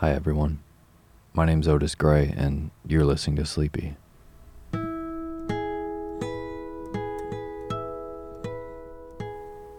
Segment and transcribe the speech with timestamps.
[0.00, 0.58] Hi, everyone.
[1.32, 3.96] My name's Otis Gray, and you're listening to Sleepy.
[4.74, 4.78] A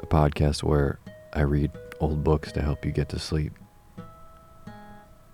[0.07, 0.97] podcast where
[1.33, 1.69] I read
[1.99, 3.53] old books to help you get to sleep.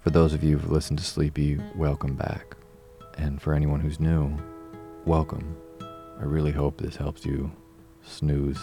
[0.01, 2.57] For those of you who've listened to Sleepy, welcome back.
[3.17, 4.37] And for anyone who's new,
[5.05, 5.55] welcome.
[6.19, 7.49] I really hope this helps you
[8.05, 8.59] snooze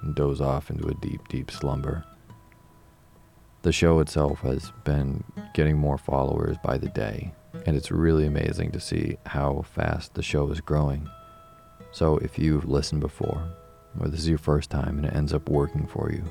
[0.00, 2.06] and doze off into a deep, deep slumber.
[3.62, 5.22] The show itself has been
[5.52, 7.34] getting more followers by the day,
[7.66, 11.06] and it's really amazing to see how fast the show is growing.
[11.92, 13.46] So, if you've listened before,
[14.00, 16.24] or this is your first time and it ends up working for you,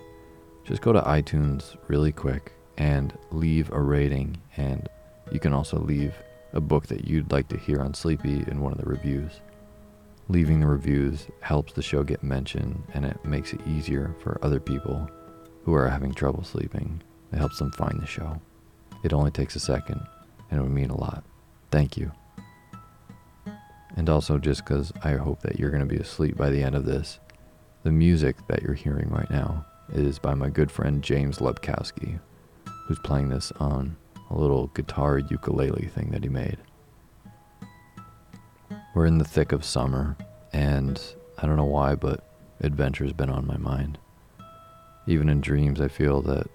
[0.65, 4.41] just go to iTunes really quick and leave a rating.
[4.57, 4.89] And
[5.31, 6.15] you can also leave
[6.53, 9.41] a book that you'd like to hear on Sleepy in one of the reviews.
[10.29, 14.59] Leaving the reviews helps the show get mentioned and it makes it easier for other
[14.59, 15.07] people
[15.63, 18.41] who are having trouble sleeping it helps them find the show.
[19.03, 20.01] It only takes a second,
[20.49, 21.23] and it would mean a lot.
[21.71, 22.11] Thank you.
[23.95, 26.75] And also, just because I hope that you're going to be asleep by the end
[26.75, 27.19] of this,
[27.83, 32.19] the music that you're hearing right now is by my good friend James Lebkowski,
[32.85, 33.95] who's playing this on
[34.29, 36.57] a little guitar ukulele thing that he made.
[38.93, 40.17] We're in the thick of summer,
[40.53, 41.01] and
[41.37, 42.27] I don't know why, but
[42.61, 43.97] adventure's been on my mind.
[45.07, 46.47] Even in dreams, I feel that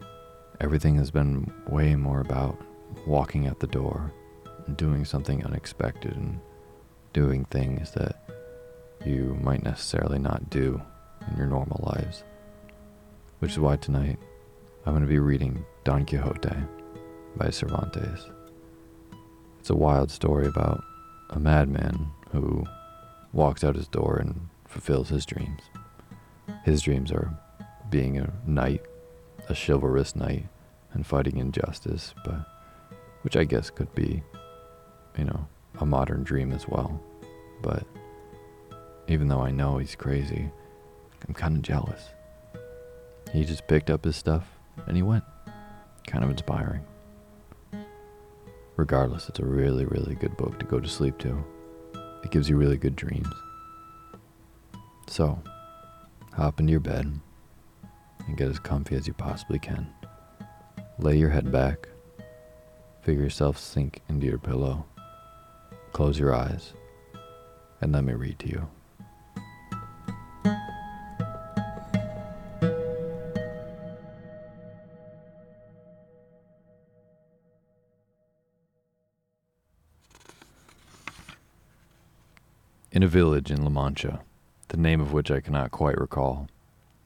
[0.61, 2.61] everything has been way more about
[3.07, 4.13] walking out the door
[4.67, 6.41] and doing something unexpected and
[7.13, 8.29] doing things that
[9.05, 10.81] you might necessarily not do
[11.31, 12.25] in your normal lives.
[13.41, 14.19] Which is why tonight
[14.87, 16.57] I'm going to be reading Don Quixote
[17.37, 18.27] by Cervantes.
[19.61, 20.83] It's a wild story about
[21.31, 22.65] a madman who
[23.33, 25.63] walks out his door and fulfills his dreams.
[26.65, 27.33] His dreams are
[27.91, 28.83] being a knight,
[29.49, 30.47] a chivalrous knight,
[30.95, 32.47] and fighting injustice, but
[33.23, 34.23] which I guess could be,
[35.19, 35.47] you know,
[35.81, 37.01] a modern dream as well.
[37.63, 37.85] But
[39.09, 40.51] even though I know he's crazy,
[41.27, 42.11] I'm kind of jealous.
[43.33, 44.47] He just picked up his stuff
[44.87, 45.25] and he went.
[46.07, 46.85] Kind of inspiring.
[48.77, 51.45] Regardless, it's a really, really good book to go to sleep to.
[52.23, 53.33] It gives you really good dreams.
[55.09, 55.41] So,
[56.33, 57.21] hop into your bed
[58.27, 59.93] and get as comfy as you possibly can.
[60.99, 61.89] Lay your head back.
[63.03, 64.87] Feel yourself sink into your pillow.
[65.93, 66.73] Close your eyes
[67.81, 68.69] and let me read to you.
[82.91, 84.21] In a village in La Mancha,
[84.69, 86.47] the name of which I cannot quite recall,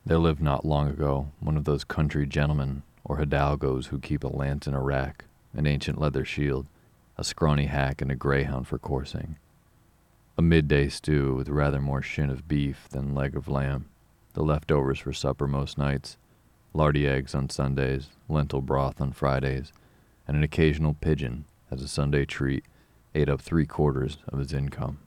[0.08, 4.28] there lived not long ago one of those country gentlemen or hidalgos who keep a
[4.28, 6.66] lance in a rack, an ancient leather shield,
[7.18, 9.36] a scrawny hack, and a greyhound for coursing.
[10.38, 13.90] A midday stew with rather more shin of beef than leg of lamb,
[14.32, 16.16] the leftovers for supper most nights,
[16.72, 19.74] lardy eggs on Sundays, lentil broth on Fridays,
[20.26, 22.64] and an occasional pigeon as a Sunday treat
[23.14, 25.00] ate up three quarters of his income.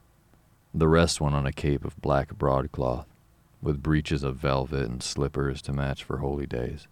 [0.75, 3.07] The rest went on a cape of black broadcloth,
[3.62, 6.88] with breeches of velvet and slippers to match for holy days,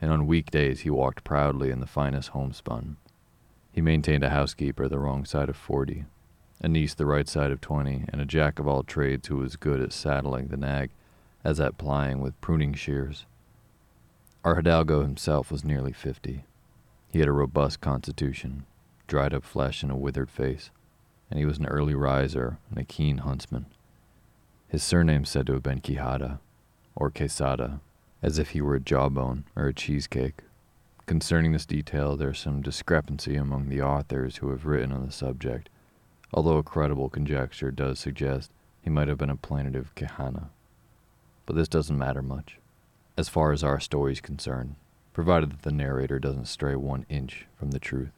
[0.00, 2.96] and on weekdays he walked proudly in the finest homespun.
[3.72, 6.04] He maintained a housekeeper the wrong side of forty,
[6.60, 9.56] a niece the right side of twenty, and a jack of all trades who was
[9.56, 10.90] good at saddling the nag
[11.44, 13.26] as at plying with pruning shears.
[14.44, 16.44] Our hidalgo himself was nearly fifty.
[17.08, 18.64] He had a robust constitution,
[19.06, 20.70] dried up flesh, and a withered face
[21.32, 23.64] and he was an early riser and a keen huntsman.
[24.72, 26.38] His surname said to have been Quijada,
[26.96, 27.80] or Quesada,
[28.22, 30.40] as if he were a jawbone or a cheesecake.
[31.04, 35.12] Concerning this detail, there is some discrepancy among the authors who have written on the
[35.12, 35.68] subject,
[36.32, 40.46] although a credible conjecture does suggest he might have been a plaintive Quijana.
[41.44, 42.58] But this doesn't matter much,
[43.18, 44.76] as far as our story is concerned,
[45.12, 48.12] provided that the narrator doesn't stray one inch from the truth.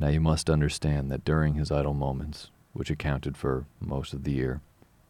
[0.00, 4.32] Now you must understand that during his idle moments, which accounted for most of the
[4.32, 4.60] year,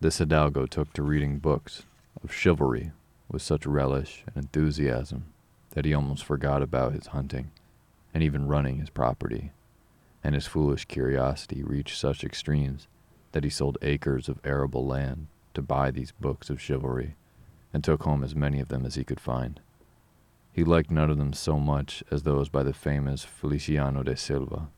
[0.04, 1.84] this hidalgo took to reading books
[2.22, 2.92] of chivalry
[3.26, 5.24] with such relish and enthusiasm
[5.70, 7.50] that he almost forgot about his hunting
[8.12, 9.50] and even running his property,
[10.22, 12.86] and his foolish curiosity reached such extremes
[13.32, 17.16] that he sold acres of arable land to buy these books of chivalry
[17.72, 19.58] and took home as many of them as he could find.
[20.52, 24.68] He liked none of them so much as those by the famous Feliciano de Silva,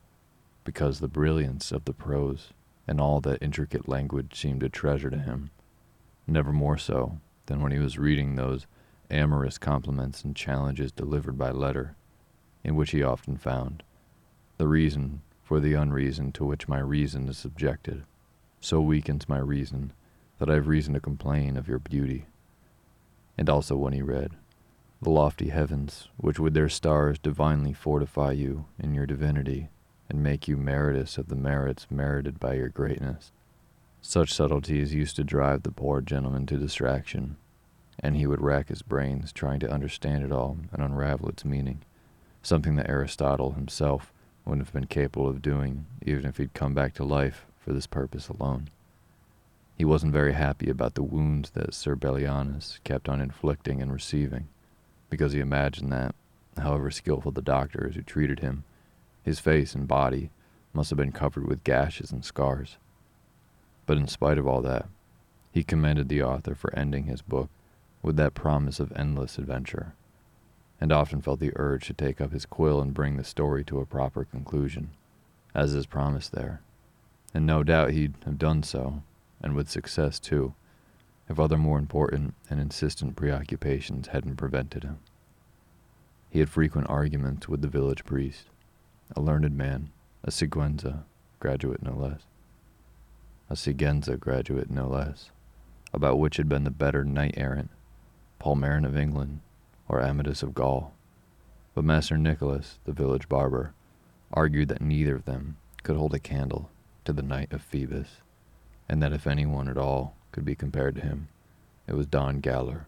[0.62, 2.52] because the brilliance of the prose
[2.86, 5.50] and all that intricate language seemed a treasure to him,
[6.26, 8.66] never more so than when he was reading those
[9.10, 11.96] amorous compliments and challenges delivered by letter,
[12.64, 13.82] in which he often found
[14.58, 18.04] the reason for the unreason to which my reason is subjected.
[18.60, 19.92] So weakens my reason
[20.38, 22.26] that I have reason to complain of your beauty.
[23.38, 24.32] And also when he read,
[25.00, 29.68] the lofty heavens, which with their stars divinely fortify you in your divinity,
[30.08, 33.32] and make you meritorious of the merits merited by your greatness.
[34.00, 37.36] Such subtleties used to drive the poor gentleman to distraction,
[37.98, 41.82] and he would rack his brains trying to understand it all and unravel its meaning,
[42.42, 44.12] something that Aristotle himself
[44.44, 47.86] wouldn't have been capable of doing even if he'd come back to life for this
[47.86, 48.68] purpose alone.
[49.76, 54.48] He wasn't very happy about the wounds that Sir Belianis kept on inflicting and receiving
[55.10, 56.14] because he imagined that,
[56.56, 58.64] however skillful the doctors who treated him,
[59.26, 60.30] his face and body
[60.72, 62.76] must have been covered with gashes and scars.
[63.84, 64.86] But in spite of all that,
[65.50, 67.50] he commended the author for ending his book
[68.02, 69.94] with that promise of endless adventure,
[70.80, 73.80] and often felt the urge to take up his quill and bring the story to
[73.80, 74.90] a proper conclusion,
[75.56, 76.60] as is promised there.
[77.34, 79.02] And no doubt he'd have done so,
[79.42, 80.54] and with success too,
[81.28, 85.00] if other more important and insistent preoccupations hadn't prevented him.
[86.30, 88.44] He had frequent arguments with the village priest,
[89.14, 89.90] a learned man,
[90.24, 91.04] a Siguenza
[91.38, 92.22] graduate no less,
[93.48, 95.30] a Siguenza graduate no less,
[95.92, 97.70] about which had been the better knight errant,
[98.40, 99.40] Palmerin of England
[99.88, 100.92] or Amadis of Gaul.
[101.74, 103.74] But Master Nicholas, the village barber,
[104.32, 106.70] argued that neither of them could hold a candle
[107.04, 108.22] to the Knight of Phoebus,
[108.88, 111.28] and that if anyone at all could be compared to him.
[111.86, 112.86] It was Don Galaor,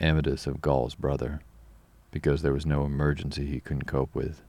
[0.00, 1.40] Amadis of Gaul's brother,
[2.10, 4.42] because there was no emergency he couldn't cope with.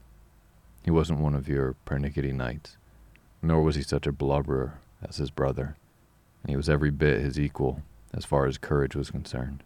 [0.84, 2.76] He wasn't one of your pernickety knights,
[3.40, 5.76] nor was he such a blubberer as his brother,
[6.42, 9.62] and he was every bit his equal as far as courage was concerned.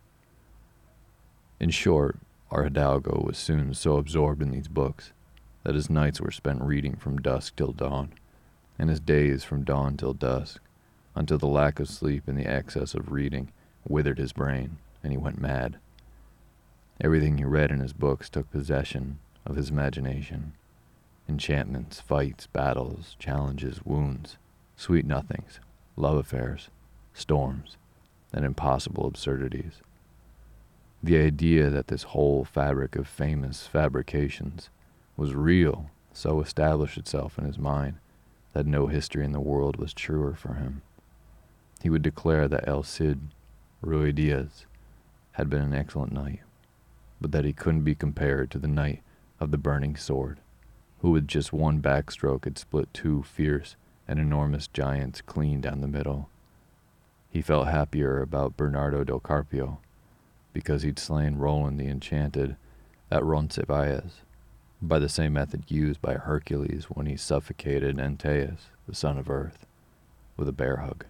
[1.59, 2.19] In short,
[2.51, 5.13] our Hidalgo was soon so absorbed in these books
[5.65, 8.13] that his nights were spent reading from dusk till dawn,
[8.79, 10.61] and his days from dawn till dusk
[11.15, 13.51] until the lack of sleep and the excess of reading
[13.89, 15.79] withered his brain, and he went mad.
[17.01, 20.53] Everything he read in his books took possession of his imagination
[21.29, 24.37] enchantments, fights, battles, challenges, wounds,
[24.77, 25.61] sweet nothings,
[25.97, 26.69] love affairs,
[27.15, 27.77] storms,
[28.33, 29.81] and impossible absurdities.
[31.03, 34.71] The idea that this whole fabric of famous fabrications
[35.17, 37.97] was real so established itself in his mind
[38.53, 40.83] that no history in the world was truer for him.
[41.83, 43.21] He would declare that El Cid
[43.85, 44.65] Ruy Diaz
[45.33, 46.41] had been an excellent knight,
[47.21, 49.03] but that he couldn't be compared to the knight
[49.39, 50.41] of the burning sword,
[51.07, 53.77] who with just one backstroke had split two fierce
[54.09, 56.29] and enormous giants clean down the middle
[57.31, 59.79] He felt happier about Bernardo del Carpio
[60.53, 62.57] because he'd slain Roland the Enchanted
[63.09, 64.23] at Roncesvalles
[64.83, 69.65] by the same method used by Hercules when he suffocated Antaeus, the son of Earth,
[70.37, 71.07] with a bear hug.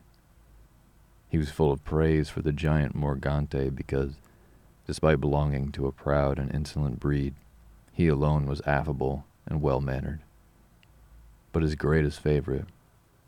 [1.31, 4.17] He was full of praise for the giant Morgante because,
[4.87, 7.33] despite belonging to a proud and insolent breed,
[7.95, 10.21] he alone was affable and well mannered.
[11.53, 12.67] But his greatest favorite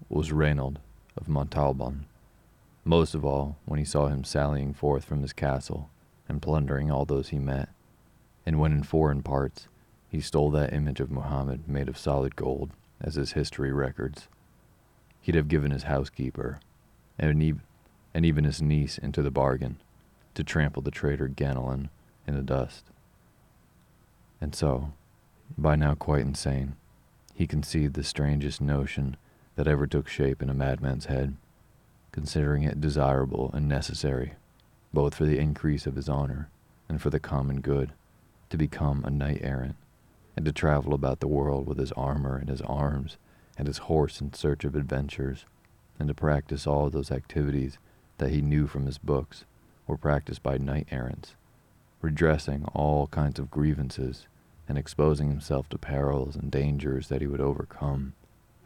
[0.08, 0.80] was Reynold
[1.16, 2.06] of Montalban,
[2.84, 5.90] most of all when he saw him sallying forth from his castle
[6.28, 7.68] and plundering all those he met,
[8.44, 9.68] and when in foreign parts
[10.08, 12.70] he stole that image of Muhammad made of solid gold,
[13.00, 14.28] as his history records.
[15.20, 16.60] He'd have given his housekeeper,
[17.18, 17.62] and even,
[18.14, 19.80] and even his niece into the bargain,
[20.34, 21.90] to trample the traitor Ganelon
[22.26, 22.84] in the dust.
[24.40, 24.92] And so,
[25.56, 26.76] by now quite insane,
[27.34, 29.16] he conceived the strangest notion
[29.54, 31.36] that ever took shape in a madman's head,
[32.12, 34.34] considering it desirable and necessary,
[34.92, 36.50] both for the increase of his honor
[36.88, 37.92] and for the common good,
[38.50, 39.76] to become a knight errant
[40.36, 43.16] and to travel about the world with his armor and his arms
[43.56, 45.44] and his horse in search of adventures,
[45.98, 47.78] and to practice all those activities
[48.18, 49.44] that he knew from his books
[49.86, 51.34] were practiced by knight errants,
[52.00, 54.28] redressing all kinds of grievances
[54.68, 58.12] and exposing himself to perils and dangers that he would overcome,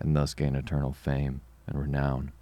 [0.01, 2.33] and thus gain eternal fame and renown.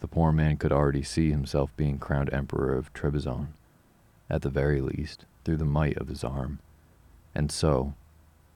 [0.00, 3.48] The poor man could already see himself being crowned emperor of Trebizond,
[4.28, 6.58] at the very least, through the might of his arm,
[7.34, 7.94] and so,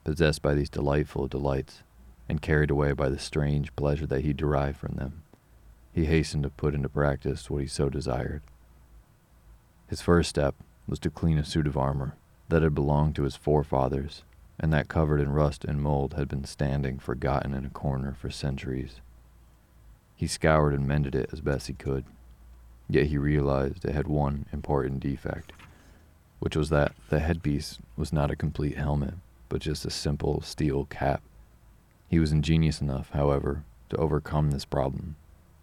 [0.04, 1.83] possessed by these delightful delights,
[2.28, 5.23] and carried away by the strange pleasure that he derived from them,
[5.92, 8.42] he hastened to put into practice what he so desired.
[9.88, 10.54] His first step
[10.87, 12.14] was to clean a suit of armor
[12.49, 14.23] that had belonged to his forefathers,
[14.59, 18.31] and that covered in rust and mold had been standing forgotten in a corner for
[18.31, 19.00] centuries.
[20.17, 22.05] He scoured and mended it as best he could,
[22.88, 25.52] yet he realized it had one important defect,
[26.40, 29.14] which was that the headpiece was not a complete helmet,
[29.49, 31.23] but just a simple steel cap.
[32.09, 35.17] He was ingenious enough, however, to overcome this problem,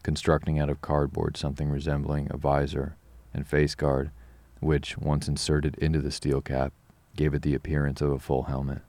[0.04, 2.96] constructing out of cardboard something resembling a visor
[3.34, 4.12] and face guard,
[4.60, 6.74] which, once inserted into the steel cap,
[7.16, 8.82] gave it the appearance of a full helmet.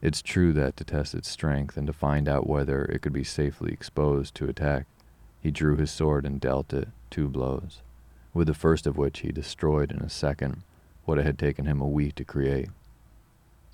[0.00, 3.24] It's true that to test its strength and to find out whether it could be
[3.24, 4.86] safely exposed to attack,
[5.40, 7.80] he drew his sword and dealt it two blows,
[8.32, 10.62] with the first of which he destroyed in a second
[11.04, 12.68] what it had taken him a week to create.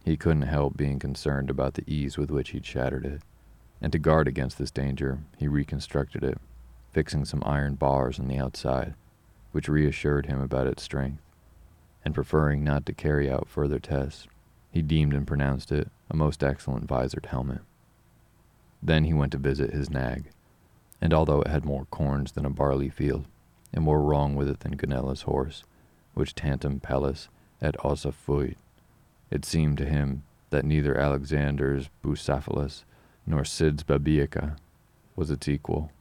[0.05, 3.23] He couldn't help being concerned about the ease with which he'd shattered it,
[3.81, 6.39] and to guard against this danger, he reconstructed it,
[6.93, 8.95] fixing some iron bars on the outside,
[9.53, 11.23] which reassured him about its strength,
[12.05, 14.27] and preferring not to carry out further tests,
[14.71, 17.61] he deemed and pronounced it a most excellent visored helmet.
[18.83, 20.31] Then he went to visit his nag,
[21.01, 23.27] and although it had more corns than a barley field,
[23.73, 25.65] and more wrong with it than Gonela's horse,
[26.15, 27.29] which tantum pellis
[27.63, 28.57] et ossa fuit,
[29.31, 32.85] it seemed to him that neither Alexander's Bucephalus
[33.27, 34.57] nor Cid's Babieca
[35.15, 35.93] was its equal.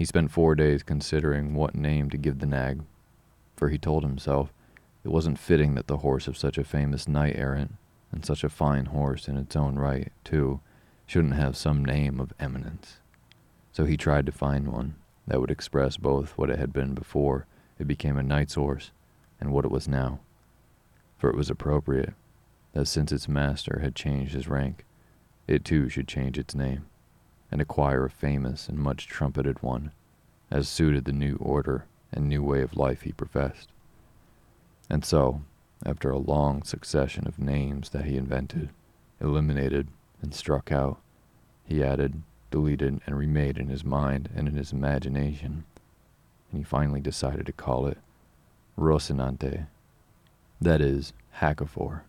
[0.00, 2.80] He spent four days considering what name to give the nag,
[3.54, 4.50] for he told himself
[5.04, 7.74] it wasn't fitting that the horse of such a famous knight errant,
[8.10, 10.60] and such a fine horse in its own right, too,
[11.04, 12.96] shouldn't have some name of eminence.
[13.72, 14.94] So he tried to find one
[15.26, 17.44] that would express both what it had been before
[17.78, 18.92] it became a knight's horse
[19.38, 20.20] and what it was now.
[21.18, 22.14] For it was appropriate
[22.72, 24.86] that since its master had changed his rank,
[25.46, 26.86] it too should change its name,
[27.50, 29.92] and acquire a famous and much trumpeted one,
[30.50, 33.70] as suited the new order and new way of life he professed.
[34.88, 35.42] And so,
[35.84, 38.70] after a long succession of names that he invented,
[39.20, 39.88] eliminated,
[40.22, 40.98] and struck out,
[41.64, 45.64] he added, deleted, and remade in his mind and in his imagination,
[46.50, 47.98] and he finally decided to call it
[48.76, 49.66] Rocinante,
[50.60, 52.02] that is, Hackafor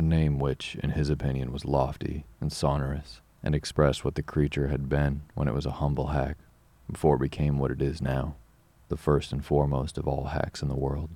[0.00, 4.68] a name which, in his opinion, was lofty and sonorous, and expressed what the creature
[4.68, 6.36] had been when it was a humble hack,
[6.90, 8.34] before it became what it is now,
[8.88, 11.10] the first and foremost of all hacks in the world.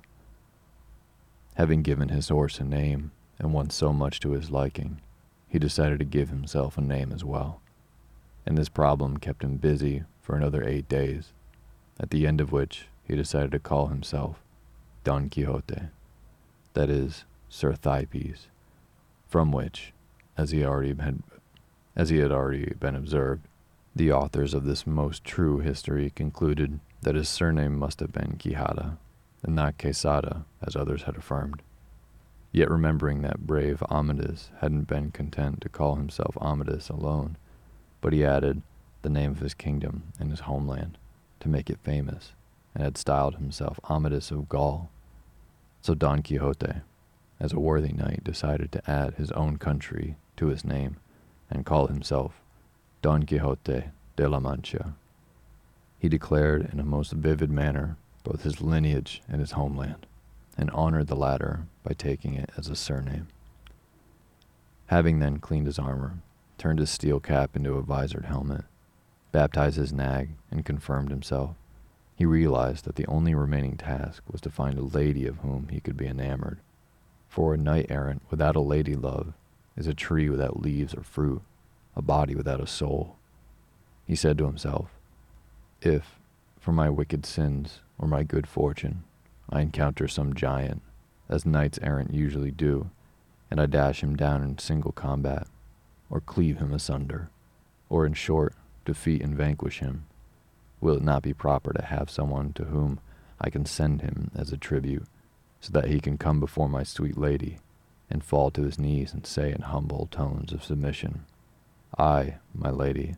[1.55, 5.01] Having given his horse a name, and one so much to his liking,
[5.49, 7.61] he decided to give himself a name as well,
[8.47, 11.33] and this problem kept him busy for another eight days,
[12.01, 14.43] at the end of which he decided to call himself
[15.05, 15.89] Don Quixote,
[16.73, 18.49] that is, Sir Thighpiece
[19.35, 19.93] from which,
[20.39, 21.21] as he already had,
[21.97, 23.47] as he had already been observed,
[23.95, 28.97] the authors of this most true history concluded that his surname must have been Quixada,
[29.43, 31.63] and not Quesada, as others had affirmed.
[32.51, 37.37] Yet remembering that brave Amadis hadn't been content to call himself Amadis alone,
[38.01, 38.63] but he added
[39.03, 40.99] the name of his kingdom and his homeland
[41.41, 42.33] to make it famous,
[42.75, 44.91] and had styled himself Amadis of Gaul.
[45.83, 46.81] So Don Quixote,
[47.39, 50.97] as a worthy knight, decided to add his own country to his name
[51.55, 52.41] and call himself
[53.01, 53.85] Don Quixote
[54.17, 54.95] de la Mancha.
[55.99, 60.07] He declared in a most vivid manner both his lineage and his homeland,
[60.59, 63.29] and honored the latter by taking it as a surname.
[64.87, 66.19] Having then cleaned his armor,
[66.59, 68.65] turned his steel cap into a visored helmet,
[69.33, 71.57] baptized his nag, and confirmed himself,
[72.17, 75.81] he realized that the only remaining task was to find a lady of whom he
[75.81, 76.61] could be enamored.
[77.29, 79.35] For a knight errant without a lady love
[79.77, 81.43] is a tree without leaves or fruit,
[81.97, 83.17] a body without a soul.
[84.07, 84.91] He said to himself,
[85.81, 86.19] If,
[86.59, 89.05] for my wicked sins or my good fortune,
[89.51, 90.83] I encounter some giant,
[91.29, 92.91] as knights errant usually do,
[93.51, 95.47] and I dash him down in single combat,
[96.11, 97.31] or cleave him asunder,
[97.89, 98.55] or in short,
[98.85, 100.07] defeat and vanquish him,
[100.81, 103.01] will it not be proper to have someone to whom
[103.41, 105.07] I can send him as a tribute,
[105.61, 107.59] so that he can come before my sweet lady,
[108.11, 111.25] and fall to his knees and say in humble tones of submission,
[111.99, 113.17] I, my lady,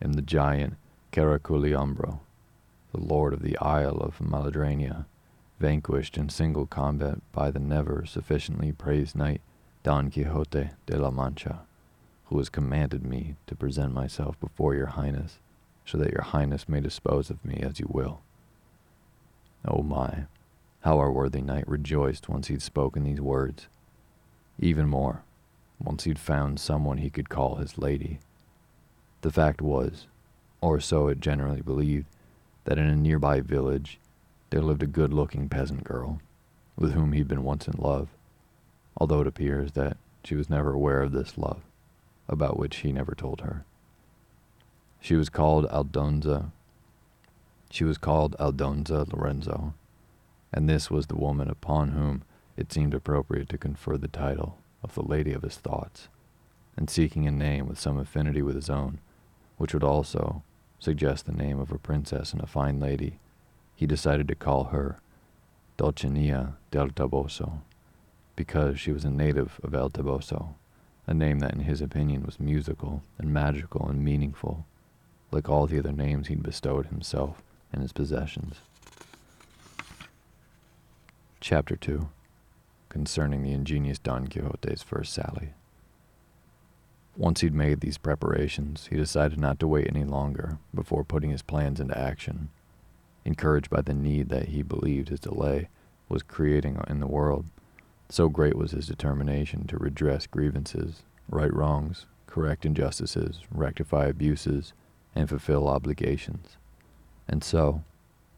[0.00, 0.74] am the giant
[1.12, 2.20] Caraculiambro,
[2.92, 5.06] the lord of the Isle of Malindrania,
[5.58, 9.40] vanquished in single combat by the never sufficiently praised knight
[9.82, 11.60] Don Quixote de la Mancha,
[12.26, 15.38] who has commanded me to present myself before your highness
[15.84, 18.20] so that your highness may dispose of me as you will.
[19.64, 20.24] Oh my,
[20.80, 23.68] how our worthy knight rejoiced once he'd spoken these words.
[24.58, 25.22] Even more,
[25.78, 28.18] once he'd found someone he could call his lady.
[29.22, 30.06] The fact was,
[30.60, 32.06] or so it generally believed,
[32.64, 33.98] that in a nearby village
[34.50, 36.20] there lived a good looking peasant girl,
[36.76, 38.08] with whom he'd been once in love,
[38.96, 41.62] although it appears that she was never aware of this love,
[42.28, 43.64] about which he never told her.
[45.00, 46.52] She was called Aldonza.
[47.70, 49.74] She was called Aldonza Lorenzo,
[50.52, 52.22] and this was the woman upon whom
[52.56, 56.08] it seemed appropriate to confer the title of the lady of his thoughts,
[56.76, 58.98] and seeking a name with some affinity with his own,
[59.56, 60.42] which would also
[60.78, 63.18] suggest the name of a princess and a fine lady,
[63.74, 64.98] he decided to call her
[65.78, 67.60] Dulcinea del Toboso,
[68.36, 70.54] because she was a native of El Toboso,
[71.06, 74.66] a name that in his opinion was musical and magical and meaningful
[75.32, 78.56] like all the other names he'd bestowed himself and his possessions.
[81.40, 82.08] Chapter 2
[82.92, 85.54] Concerning the ingenious Don Quixote's first sally.
[87.16, 91.40] Once he'd made these preparations, he decided not to wait any longer before putting his
[91.40, 92.50] plans into action.
[93.24, 95.70] Encouraged by the need that he believed his delay
[96.10, 97.46] was creating in the world,
[98.10, 104.74] so great was his determination to redress grievances, right wrongs, correct injustices, rectify abuses,
[105.14, 106.58] and fulfill obligations.
[107.26, 107.84] And so,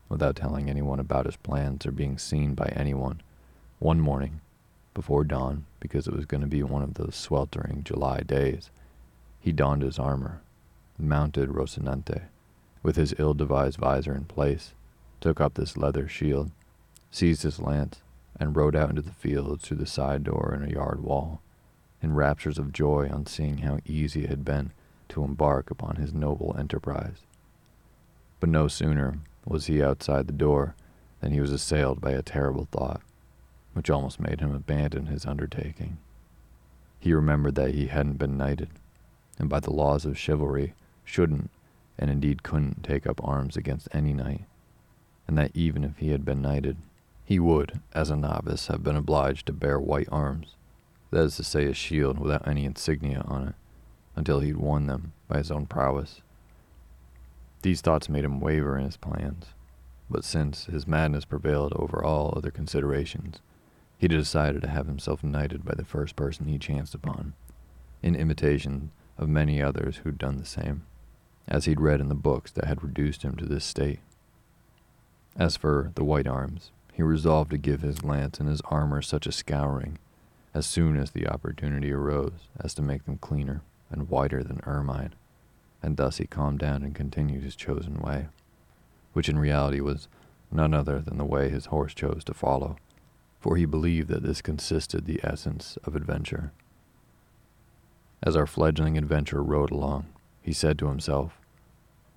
[0.09, 3.21] without telling anyone about his plans or being seen by anyone,
[3.85, 4.41] one morning,
[4.95, 8.71] before dawn, because it was going to be one of those sweltering July days,
[9.39, 10.41] he donned his armor,
[10.99, 12.23] mounted Rocinante,
[12.83, 14.73] with his ill-devised visor in place,
[15.21, 16.51] took up this leather shield,
[17.11, 18.01] seized his lance,
[18.41, 21.43] and rode out into the fields through the side door in a yard wall,
[22.01, 24.71] in raptures of joy on seeing how easy it had been
[25.11, 27.19] to embark upon his noble enterprise.
[28.41, 30.75] But no sooner was he outside the door
[31.21, 33.03] than he was assailed by a terrible thought,
[33.75, 35.99] which almost made him abandon his undertaking.
[36.99, 38.71] He remembered that he hadn't been knighted,
[39.39, 41.51] and by the laws of chivalry shouldn't,
[41.99, 44.47] and indeed couldn't, take up arms against any knight,
[45.29, 46.79] and that even if he had been knighted,
[47.25, 50.57] he would, as a novice, have been obliged to bear white arms,
[51.11, 53.55] that is to say, a shield without any insignia on it
[54.17, 56.21] until he'd won them by his own prowess.
[57.63, 59.47] These thoughts made him waver in his plans,
[60.11, 63.41] but since his madness prevailed over all other considerations,
[64.05, 67.33] he decided to have himself knighted by the first person he chanced upon,
[68.03, 70.85] in imitation of many others who'd done the same,
[71.49, 74.01] as he'd read in the books that had reduced him to this state.
[75.37, 79.27] As for the white arms, he resolved to give his lance and his armor such
[79.27, 79.97] a scouring
[80.53, 85.15] as soon as the opportunity arose as to make them cleaner and whiter than ermine,
[85.83, 88.27] and thus he calmed down and continued his chosen way,
[89.15, 90.09] which in reality was
[90.53, 92.77] none other than the way his horse chose to follow,
[93.45, 96.51] for he believed that this consisted the essence of adventure.
[98.23, 100.07] As our fledgling adventurer rode along,
[100.41, 101.39] he said to himself,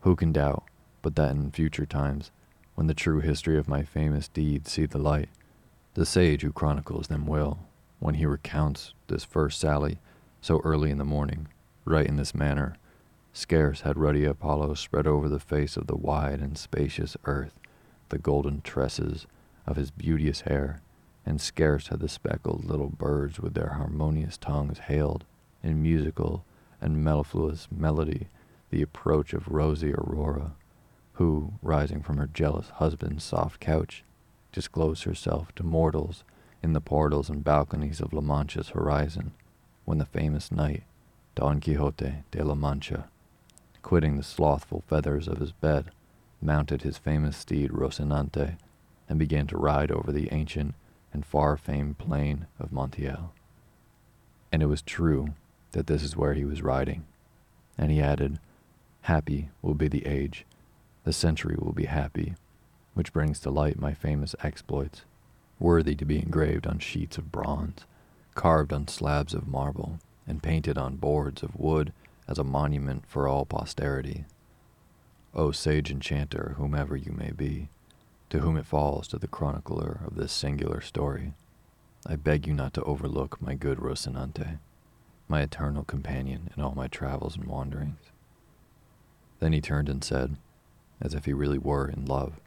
[0.03, 0.63] Who can doubt
[1.01, 2.31] but that in future times,
[2.75, 5.27] when the true history of my famous deeds see the light,
[5.95, 7.59] the sage who chronicles them will,
[7.99, 9.97] when he recounts this first sally
[10.39, 11.49] so early in the morning,
[11.83, 12.77] write in this manner,
[13.33, 17.59] Scarce had ruddy Apollo spread over the face of the wide and spacious earth
[18.07, 19.27] the golden tresses
[19.65, 20.79] of his beauteous hair,
[21.27, 25.25] and scarce had the speckled little birds with their harmonious tongues hailed
[25.61, 26.45] in musical
[26.79, 28.29] and mellifluous melody
[28.69, 30.53] the approach of rosy Aurora,
[31.13, 34.05] who, rising from her jealous husband's soft couch,
[34.53, 36.23] disclosed herself to mortals
[36.63, 39.33] in the portals and balconies of La Mancha's horizon,
[39.83, 40.83] when the famous knight,
[41.35, 43.09] Don Quixote de la Mancha,
[43.81, 45.91] quitting the slothful feathers of his bed,
[46.41, 48.57] mounted his famous steed Rocinante,
[49.09, 50.73] and began to ride over the ancient
[51.17, 53.31] and far famed plain of Montiel.
[54.51, 55.29] And it was true
[55.71, 57.07] that this is where he was riding.
[57.75, 58.37] And he added,
[59.01, 60.45] Happy will be the age,
[61.05, 62.35] the century will be happy,
[62.93, 65.05] which brings to light my famous exploits,
[65.57, 67.87] worthy to be engraved on sheets of bronze,
[68.35, 71.93] carved on slabs of marble, and painted on boards of wood
[72.27, 74.25] as a monument for all posterity.
[75.33, 77.69] O sage enchanter, whomever you may be,
[78.29, 81.33] to whom it falls to the chronicler of this singular story,
[82.05, 84.59] I beg you not to overlook my good Rocinante,
[85.27, 87.99] my eternal companion in all my travels and wanderings.
[89.39, 90.37] Then he turned and said,
[90.99, 92.39] as if he really were in love,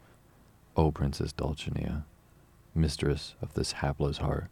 [0.75, 2.05] O Princess Dulcinea,
[2.75, 4.47] mistress of this hapless heart,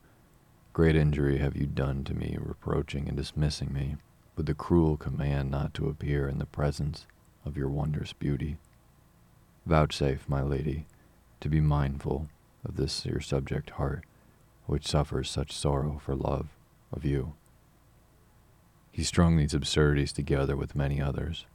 [0.73, 3.97] great injury have you done to me, reproaching and dismissing me
[4.35, 7.05] with the cruel command not to appear in the presence
[7.45, 8.57] of your wondrous beauty.
[9.65, 10.85] Vouchsafe, my lady,
[11.41, 12.27] to be mindful
[12.65, 14.05] of this your subject heart,
[14.65, 16.49] which suffers such sorrow for love
[16.91, 17.33] of you.
[18.91, 21.45] He strung these absurdities together with many others,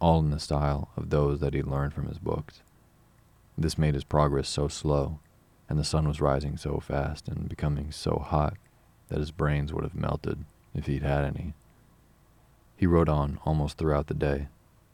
[0.00, 2.62] all in the style of those that he learned from his books.
[3.58, 5.18] This made his progress so slow,
[5.68, 8.56] and the sun was rising so fast and becoming so hot
[9.08, 11.52] that his brains would have melted if he'd had any.
[12.76, 14.48] He rode on almost throughout the day,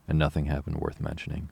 [0.08, 1.50] and nothing happened worth mentioning,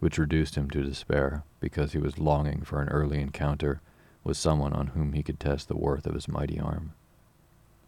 [0.00, 3.80] which reduced him to despair because he was longing for an early encounter
[4.22, 6.92] with someone on whom he could test the worth of his mighty arm.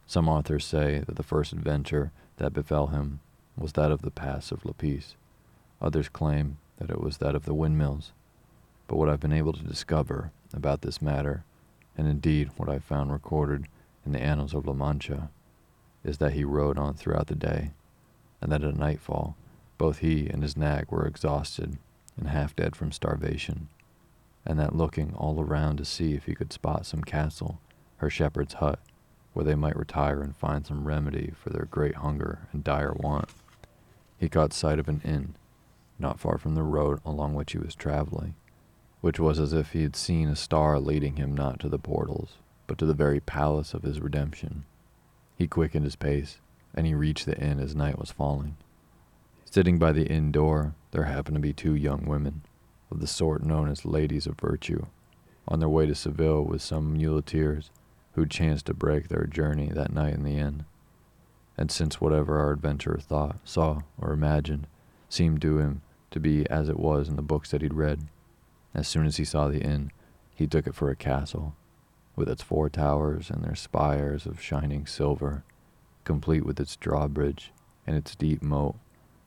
[0.06, 3.20] Some authors say that the first adventure that befell him
[3.56, 5.14] was that of the Pass of Lapice.
[5.80, 8.12] Others claim that it was that of the windmills.
[8.86, 11.44] But what I've been able to discover about this matter,
[11.96, 13.66] and indeed what I've found recorded
[14.04, 15.30] in the annals of La Mancha,
[16.04, 17.72] is that he rode on throughout the day,
[18.40, 19.36] and that at nightfall
[19.76, 21.78] both he and his nag were exhausted
[22.16, 23.68] and half dead from starvation,
[24.44, 27.60] and that looking all around to see if he could spot some castle
[28.00, 28.78] or shepherd's hut
[29.32, 33.28] where they might retire and find some remedy for their great hunger and dire want,
[34.18, 35.34] he caught sight of an inn
[35.98, 38.34] not far from the road along which he was traveling,
[39.00, 42.34] which was as if he had seen a star leading him not to the portals,
[42.66, 44.64] but to the very palace of his redemption.
[45.36, 46.38] He quickened his pace,
[46.74, 48.56] and he reached the inn as night was falling.
[49.44, 52.40] Sitting by the inn door, there happened to be two young women,
[52.90, 54.86] of the sort known as ladies of virtue,
[55.46, 57.70] on their way to Seville with some muleteers
[58.14, 60.64] who chanced to break their journey that night in the inn.
[61.58, 64.68] And since whatever our adventurer thought, saw, or imagined
[65.10, 65.82] seemed to him
[66.12, 68.08] to be as it was in the books that he'd read,
[68.74, 69.92] as soon as he saw the inn,
[70.34, 71.54] he took it for a castle
[72.14, 75.44] with its four towers and their spires of shining silver,
[76.04, 77.52] complete with its drawbridge
[77.86, 78.76] and its deep moat,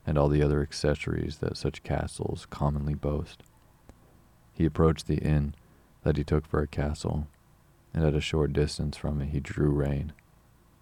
[0.06, 3.44] and all the other accessories that such castles commonly boast.
[4.54, 5.56] He approached the inn
[6.04, 7.28] that he took for a castle,
[7.94, 10.14] and at a short distance from it he drew rein,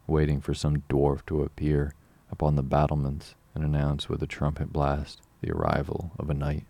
[0.06, 1.94] waiting for some dwarf to appear
[2.32, 6.66] upon the battlements and announce with a trumpet blast the arrival of a knight.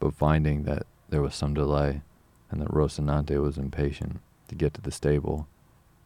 [0.00, 2.02] But finding that there was some delay,
[2.50, 5.48] and that Rocinante was impatient, to get to the stable,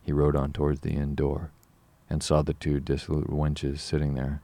[0.02, 1.50] he rode on towards the inn door,
[2.08, 4.42] and saw the two dissolute wenches sitting there,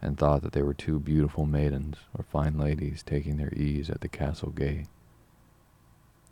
[0.00, 4.00] and thought that they were two beautiful maidens or fine ladies taking their ease at
[4.00, 4.86] the castle gate.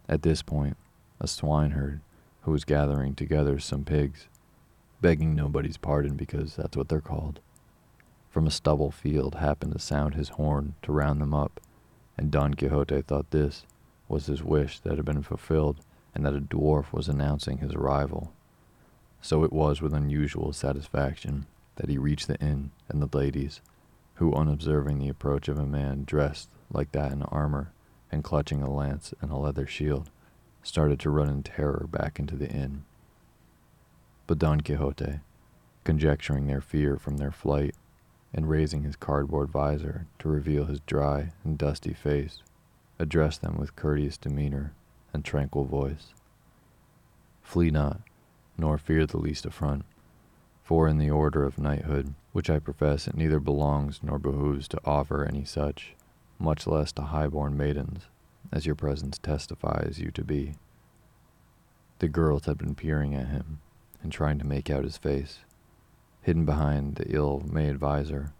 [0.08, 0.76] At this point,
[1.20, 2.00] a swineherd,
[2.42, 4.28] who was gathering together some pigs,
[5.00, 7.40] begging nobody's pardon because that's what they're called,
[8.30, 11.60] from a stubble field happened to sound his horn to round them up,
[12.16, 13.64] and Don Quixote thought this
[14.08, 15.80] was his wish that had been fulfilled
[16.14, 18.32] and that a dwarf was announcing his arrival.
[19.20, 23.60] So it was with unusual satisfaction that he reached the inn and the ladies,
[24.14, 27.72] who, on observing the approach of a man dressed like that in armor
[28.10, 30.10] and clutching a lance and a leather shield,
[30.62, 32.84] started to run in terror back into the inn.
[34.26, 35.20] But Don Quixote,
[35.84, 37.74] conjecturing their fear from their flight,
[38.34, 42.42] and raising his cardboard visor to reveal his dry and dusty face,
[42.98, 44.72] addressed them with courteous demeanor
[45.12, 46.12] and tranquil voice.
[47.42, 48.00] Flee not,
[48.58, 49.84] nor fear the least affront,
[50.66, 54.80] For in the order of knighthood, which I profess, it neither belongs nor behooves to
[54.84, 55.94] offer any such,
[56.40, 58.06] much less to high-born maidens,
[58.50, 60.56] as your presence testifies you to be.
[62.00, 63.60] The girls had been peering at him
[64.02, 65.38] and trying to make out his face,
[66.22, 68.32] hidden behind the ill-made visor,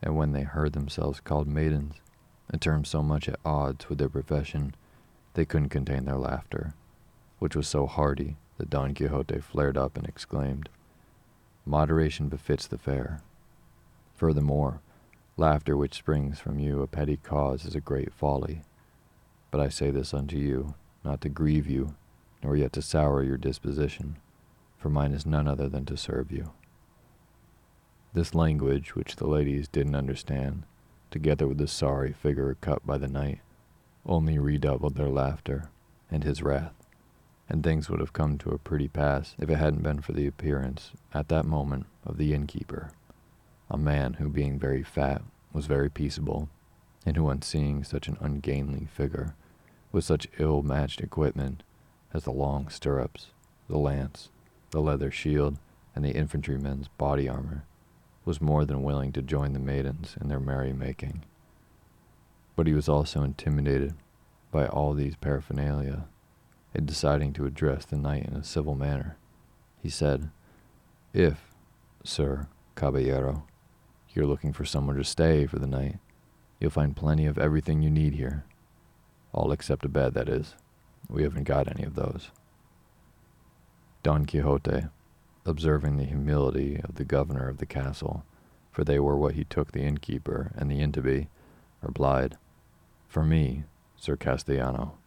[0.00, 1.96] and when they heard themselves called maidens,
[2.48, 4.74] a term so much at odds with their profession,
[5.34, 6.72] they couldn't contain their laughter,
[7.40, 10.70] which was so hearty that Don Quixote flared up and exclaimed,
[11.66, 13.22] Moderation befits the fair.
[14.14, 14.80] Furthermore,
[15.38, 18.62] laughter which springs from you a petty cause is a great folly.
[19.50, 20.74] But I say this unto you,
[21.04, 21.94] not to grieve you,
[22.42, 24.16] nor yet to sour your disposition,
[24.76, 26.52] for mine is none other than to serve you.
[28.12, 30.64] This language, which the ladies didn't understand,
[31.10, 33.40] together with the sorry figure cut by the knight,
[34.04, 35.70] only redoubled their laughter
[36.10, 36.83] and his wrath
[37.48, 40.26] and things would have come to a pretty pass if it hadn't been for the
[40.26, 42.90] appearance, at that moment, of the innkeeper,
[43.70, 46.48] a man who, being very fat, was very peaceable,
[47.06, 49.34] and who, on seeing such an ungainly figure,
[49.92, 51.62] with such ill-matched equipment
[52.12, 53.28] as the long stirrups,
[53.68, 54.30] the lance,
[54.70, 55.58] the leather shield,
[55.94, 57.64] and the infantryman's body armor,
[58.24, 61.24] was more than willing to join the maidens in their merry-making.
[62.56, 63.94] But he was also intimidated
[64.50, 66.06] by all these paraphernalia
[66.74, 69.16] in deciding to address the knight in a civil manner.
[69.80, 70.30] He said,
[71.12, 71.52] If,
[72.02, 73.44] sir, caballero,
[74.12, 75.98] you're looking for somewhere to stay for the night,
[76.58, 78.44] you'll find plenty of everything you need here.
[79.32, 80.54] All except a bed, that is.
[81.08, 82.30] We haven't got any of those.
[84.02, 84.86] Don Quixote,
[85.44, 88.24] observing the humility of the governor of the castle,
[88.70, 91.28] for they were what he took the innkeeper and the inn to be,
[91.82, 92.36] replied,
[93.08, 93.64] For me,
[93.96, 94.98] Sir Castellano,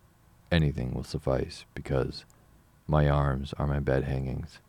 [0.51, 2.25] anything will suffice, because
[2.87, 4.59] my arms are my bed hangings,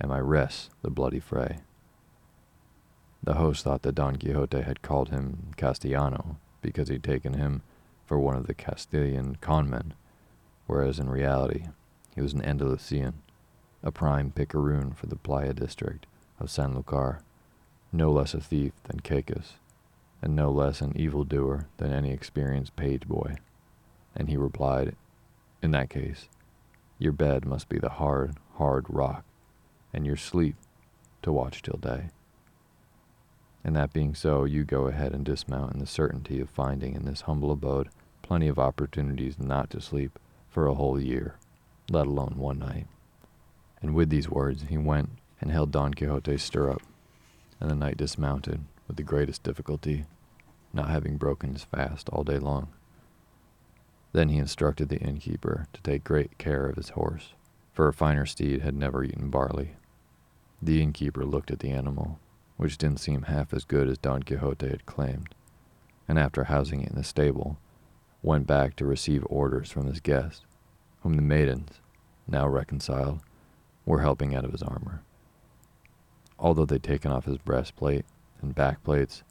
[0.00, 1.58] and my rest the bloody fray.
[3.22, 7.62] The host thought that Don Quixote had called him Castellano because he'd taken him
[8.06, 9.92] for one of the Castilian conmen,
[10.66, 11.66] whereas in reality
[12.14, 13.22] he was an Andalusian,
[13.82, 16.06] a prime picaroon for the playa district
[16.40, 17.20] of Sanlúcar,
[17.92, 19.54] no less a thief than Cacus,
[20.22, 23.36] and no less an evildoer than any experienced page boy.
[24.16, 24.96] And he replied
[25.62, 26.28] in that case,
[26.98, 29.24] your bed must be the hard, hard rock,
[29.92, 30.56] and your sleep
[31.22, 32.10] to watch till day.
[33.64, 37.04] And that being so, you go ahead and dismount in the certainty of finding in
[37.04, 37.88] this humble abode
[38.22, 40.18] plenty of opportunities not to sleep
[40.48, 41.36] for a whole year,
[41.90, 42.86] let alone one night.
[43.80, 46.82] And with these words, he went and held Don Quixote's stirrup,
[47.60, 50.04] and the knight dismounted with the greatest difficulty,
[50.72, 52.68] not having broken his fast all day long.
[54.12, 57.34] Then he instructed the innkeeper to take great care of his horse,
[57.72, 59.76] for a finer steed had never eaten barley.
[60.62, 62.18] The innkeeper looked at the animal,
[62.56, 65.34] which didn't seem half as good as Don Quixote had claimed,
[66.08, 67.58] and after housing it in the stable,
[68.22, 70.44] went back to receive orders from his guest,
[71.02, 71.80] whom the maidens,
[72.26, 73.20] now reconciled,
[73.86, 75.02] were helping out of his armor.
[76.38, 78.04] Although they'd taken off his breastplate
[78.40, 79.22] and backplates,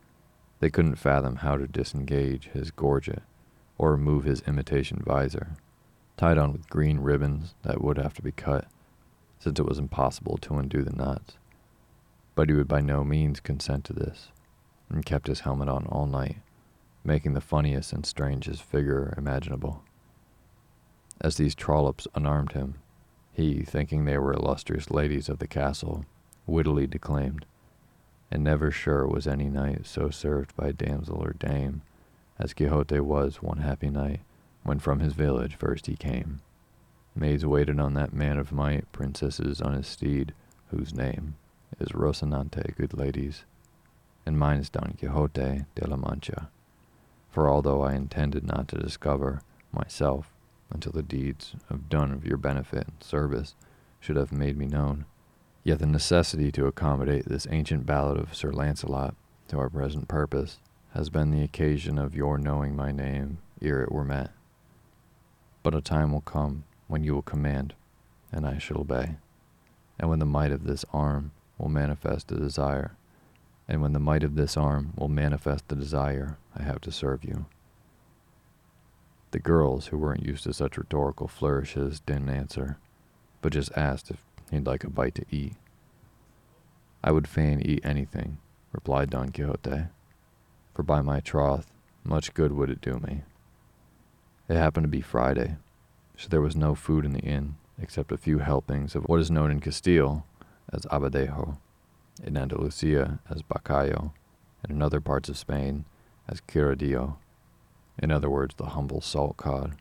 [0.59, 3.23] they couldn't fathom how to disengage his gorget
[3.77, 5.55] or remove his imitation visor,
[6.15, 8.65] tied on with green ribbons that would have to be cut,
[9.39, 11.37] since it was impossible to undo the knots.
[12.35, 14.29] But he would by no means consent to this,
[14.89, 16.37] and kept his helmet on all night,
[17.03, 19.83] making the funniest and strangest figure imaginable.
[21.21, 22.75] As these trollops unarmed him,
[23.31, 26.05] he, thinking they were illustrious ladies of the castle,
[26.47, 27.45] wittily declaimed,
[28.31, 31.81] and never sure was any knight so served by damsel or dame
[32.39, 34.21] as Quixote was one happy night,
[34.63, 36.41] when from his village first he came.
[37.15, 40.33] Maids waited on that man of might, princesses on his steed,
[40.67, 41.35] whose name
[41.79, 43.43] is Rocinante, good ladies,
[44.25, 46.49] and mine is Don Quixote de la Mancha.
[47.31, 50.31] For although I intended not to discover myself
[50.69, 53.55] until the deeds of done of your benefit and service
[53.99, 55.05] should have made me known,
[55.63, 59.15] yet the necessity to accommodate this ancient ballad of Sir Launcelot
[59.47, 60.59] to our present purpose
[60.93, 64.31] has been the occasion of your knowing my name ere it were met.
[65.63, 67.73] But a time will come when you will command,
[68.31, 69.17] and I shall obey,
[69.99, 72.95] and when the might of this arm will manifest the desire,
[73.67, 77.23] and when the might of this arm will manifest the desire I have to serve
[77.23, 77.45] you.
[79.31, 82.77] The girls, who weren't used to such rhetorical flourishes, didn't answer,
[83.41, 85.53] but just asked if he'd like a bite to eat.
[87.03, 88.37] I would fain eat anything,
[88.71, 89.87] replied Don Quixote
[90.77, 93.23] for by my troth, much good would it do me.
[94.47, 95.55] It happened to be Friday,
[96.15, 99.31] so there was no food in the inn except a few helpings of what is
[99.31, 100.23] known in Castile
[100.71, 101.57] as abadejo,
[102.23, 104.13] in Andalusia as bacallao,
[104.61, 105.85] and in other parts of Spain
[106.27, 107.17] as curadillo,
[107.97, 109.77] in other words, the humble salt cod,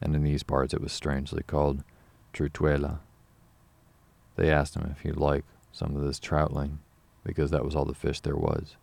[0.00, 1.84] and in these parts it was strangely called
[2.32, 3.00] truchuela.
[4.36, 6.78] They asked him if he'd like some of this troutling,
[7.24, 8.76] because that was all the fish there was.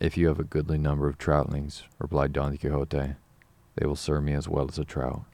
[0.00, 3.16] If you have a goodly number of troutlings, replied Don Quixote,
[3.74, 5.24] they will serve me as well as a trout,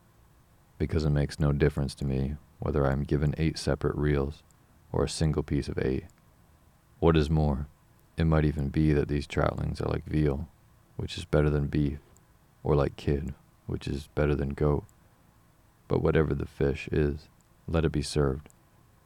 [0.78, 4.42] because it makes no difference to me whether I am given eight separate reels
[4.90, 6.04] or a single piece of eight.
[6.98, 7.66] What is more,
[8.16, 10.48] it might even be that these troutlings are like veal,
[10.96, 11.98] which is better than beef,
[12.62, 13.34] or like kid,
[13.66, 14.84] which is better than goat.
[15.88, 17.28] But whatever the fish is,
[17.68, 18.48] let it be served,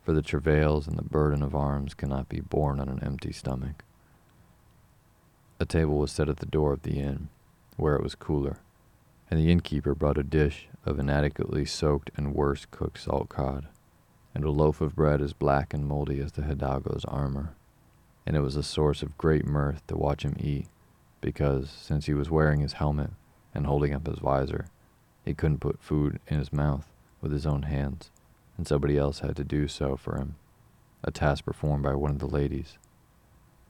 [0.05, 3.83] for the travails and the burden of arms cannot be borne on an empty stomach.
[5.61, 7.31] A table was set at the door of the inn,
[7.77, 8.59] where it was cooler,
[9.29, 13.67] and the innkeeper brought a dish of inadequately soaked and worse cooked salt cod,
[14.35, 17.55] and a loaf of bread as black and moldy as the hidalgo's armor.
[18.25, 20.69] And it was a source of great mirth to watch him eat,
[21.21, 23.11] because, since he was wearing his helmet
[23.53, 24.67] and holding up his visor,
[25.25, 26.87] he couldn't put food in his mouth
[27.21, 28.13] with his own hands,
[28.57, 30.37] and somebody else had to do so for him,
[31.03, 32.79] a task performed by one of the ladies.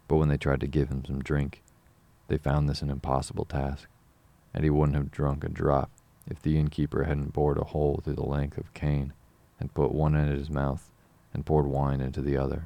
[0.06, 1.62] But when they tried to give him some drink,
[2.28, 3.88] they found this an impossible task,
[4.54, 5.90] and he wouldn't have drunk a drop
[6.26, 9.12] if the innkeeper hadn't bored a hole through the length of cane
[9.58, 10.90] and put one end in his mouth
[11.32, 12.64] and poured wine into the other.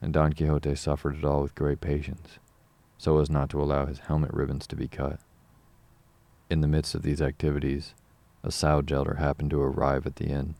[0.00, 2.38] And Don Quixote suffered it all with great patience,
[2.96, 5.20] so as not to allow his helmet ribbons to be cut.
[6.48, 7.94] In the midst of these activities,
[8.44, 10.54] a sow gelder happened to arrive at the inn,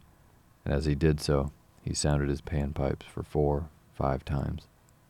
[0.64, 4.68] and as he did so, he sounded his panpipes for four, five times,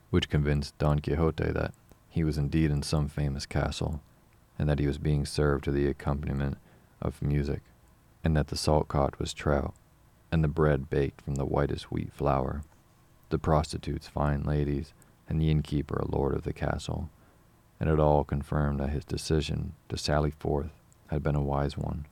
[0.09, 1.73] which convinced Don Quixote that
[2.13, 3.99] he was indeed in some famous castle,
[4.59, 6.59] and that he was being served to the accompaniment
[7.01, 7.63] of music,
[8.23, 9.73] and that the salt cod was trout,
[10.31, 12.61] and the bread baked from the whitest wheat flour,
[13.29, 14.93] the prostitutes fine ladies,
[15.27, 17.09] and the innkeeper a lord of the castle,
[17.79, 20.69] and it all confirmed that his decision to sally forth
[21.07, 22.05] had been a wise one.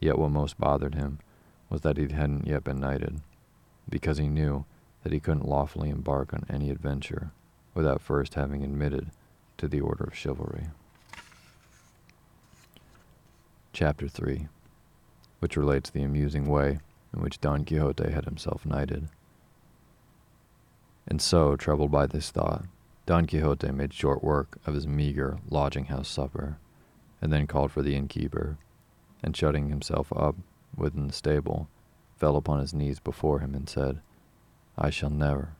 [0.00, 1.20] Yet what most bothered him
[1.70, 3.20] was that he hadn't yet been knighted,
[3.88, 4.64] because he knew
[5.04, 7.30] that he couldn't lawfully embark on any adventure
[7.76, 9.10] without first having admitted
[9.58, 10.64] to the order of chivalry.
[13.74, 14.48] Chapter 3,
[15.40, 16.80] which relates the amusing way
[17.14, 19.08] in which Don Quixote had himself knighted.
[21.06, 22.64] And so, troubled by this thought,
[23.04, 26.56] Don Quixote made short work of his meager lodging house supper,
[27.20, 28.56] and then called for the innkeeper,
[29.22, 30.34] and shutting himself up
[30.74, 31.68] within the stable,
[32.16, 34.00] fell upon his knees before him and said,
[34.78, 35.50] I shall never,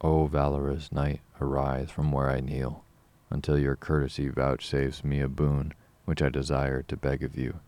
[0.00, 2.84] O valorous knight, arise from where I kneel,
[3.30, 7.60] until your courtesy vouchsafes me a boon which I desire to beg of you,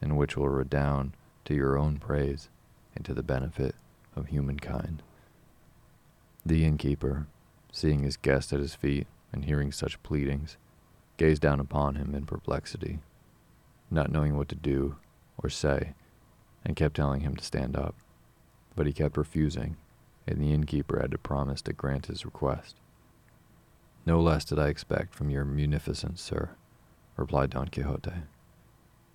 [0.00, 1.12] and which will redound
[1.44, 2.48] to your own praise
[2.94, 3.74] and to the benefit
[4.16, 5.02] of humankind.
[6.44, 7.26] The innkeeper,
[7.72, 10.56] seeing his guest at his feet and hearing such pleadings,
[11.16, 13.00] gazed down upon him in perplexity,
[13.90, 14.96] not knowing what to do
[15.42, 15.94] or say,
[16.64, 17.94] and kept telling him to stand up.
[18.74, 19.76] But he kept refusing,
[20.26, 22.76] and the innkeeper had to promise to grant his request.
[24.06, 26.50] No less did I expect from your munificence, sir,
[27.16, 28.12] replied Don Quixote.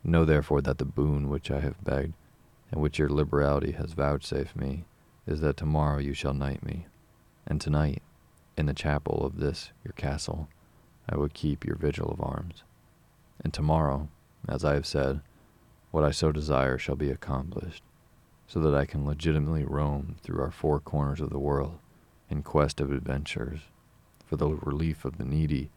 [0.04, 2.13] Know therefore that the boon which I have begged,
[2.71, 4.86] and which your liberality has vouchsafed me,
[5.26, 6.86] is that tomorrow you shall knight me,
[7.48, 8.04] and tonight,
[8.56, 10.50] in the chapel of this your castle,
[11.10, 12.63] I will keep your vigil of arms.
[13.43, 14.08] And tomorrow,
[14.48, 15.21] as I have said,
[15.89, 17.84] what I so desire shall be accomplished,
[18.48, 21.80] so that I can legitimately roam through our four corners of the world
[22.30, 23.62] in quest of adventures
[24.26, 25.70] for the relief of the needy,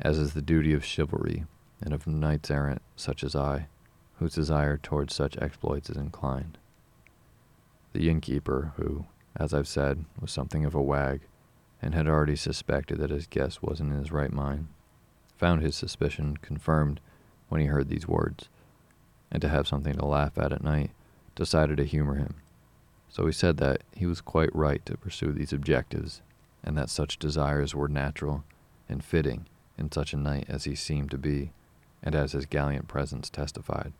[0.00, 1.44] as is the duty of chivalry
[1.82, 3.68] and of knights errant such as I,
[4.18, 6.58] whose desire towards such exploits is inclined.
[7.92, 11.22] The innkeeper, who, as I've said, was something of a wag,
[11.82, 14.68] and had already suspected that his guest wasn't in his right mind,
[15.38, 17.00] found his suspicion confirmed
[17.48, 18.48] when he heard these words,
[19.30, 20.90] and to have something to laugh at at night,
[21.34, 22.34] decided to humor him.
[23.08, 26.20] So he said that he was quite right to pursue these objectives
[26.62, 28.44] and that such desires were natural
[28.88, 29.46] and fitting
[29.78, 31.52] in such a knight as he seemed to be,
[32.02, 33.92] and as his gallant presence testified,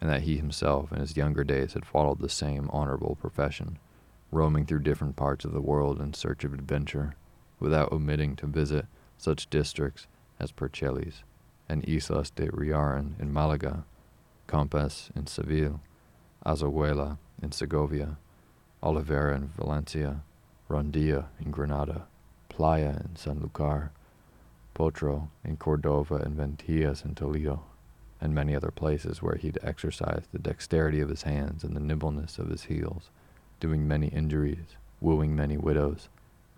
[0.00, 3.78] and that he himself in his younger days had followed the same honorable profession,
[4.30, 7.14] roaming through different parts of the world in search of adventure,
[7.58, 8.86] without omitting to visit
[9.18, 10.06] such districts
[10.38, 11.22] as Percheles
[11.68, 13.84] and Islas de Riaran in Malaga,
[14.48, 15.80] Compás in Seville,
[16.44, 18.16] Azuela in Segovia,
[18.82, 20.22] Olivera in Valencia,
[20.70, 22.06] Rondilla in Granada,
[22.48, 23.90] Playa in Sanlúcar,
[24.74, 27.64] Potro in Cordova, and Ventillas in Toledo,
[28.20, 32.38] and many other places where he'd exercised the dexterity of his hands and the nimbleness
[32.38, 33.10] of his heels,
[33.58, 36.08] doing many injuries wooing many widows,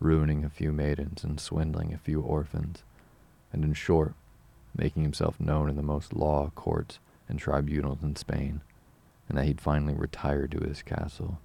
[0.00, 2.82] ruining a few maidens, and swindling a few orphans,
[3.52, 4.14] and in short,
[4.76, 6.98] making himself known in the most law courts
[7.28, 8.60] and tribunals in Spain,
[9.28, 11.38] and that he'd finally retired to his castle,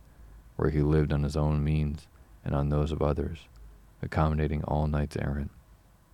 [0.56, 2.08] where he lived on his own means
[2.48, 3.40] and on those of others,
[4.02, 5.52] accommodating all knights errant,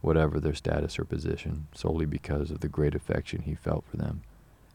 [0.01, 4.23] whatever their status or position, solely because of the great affection he felt for them,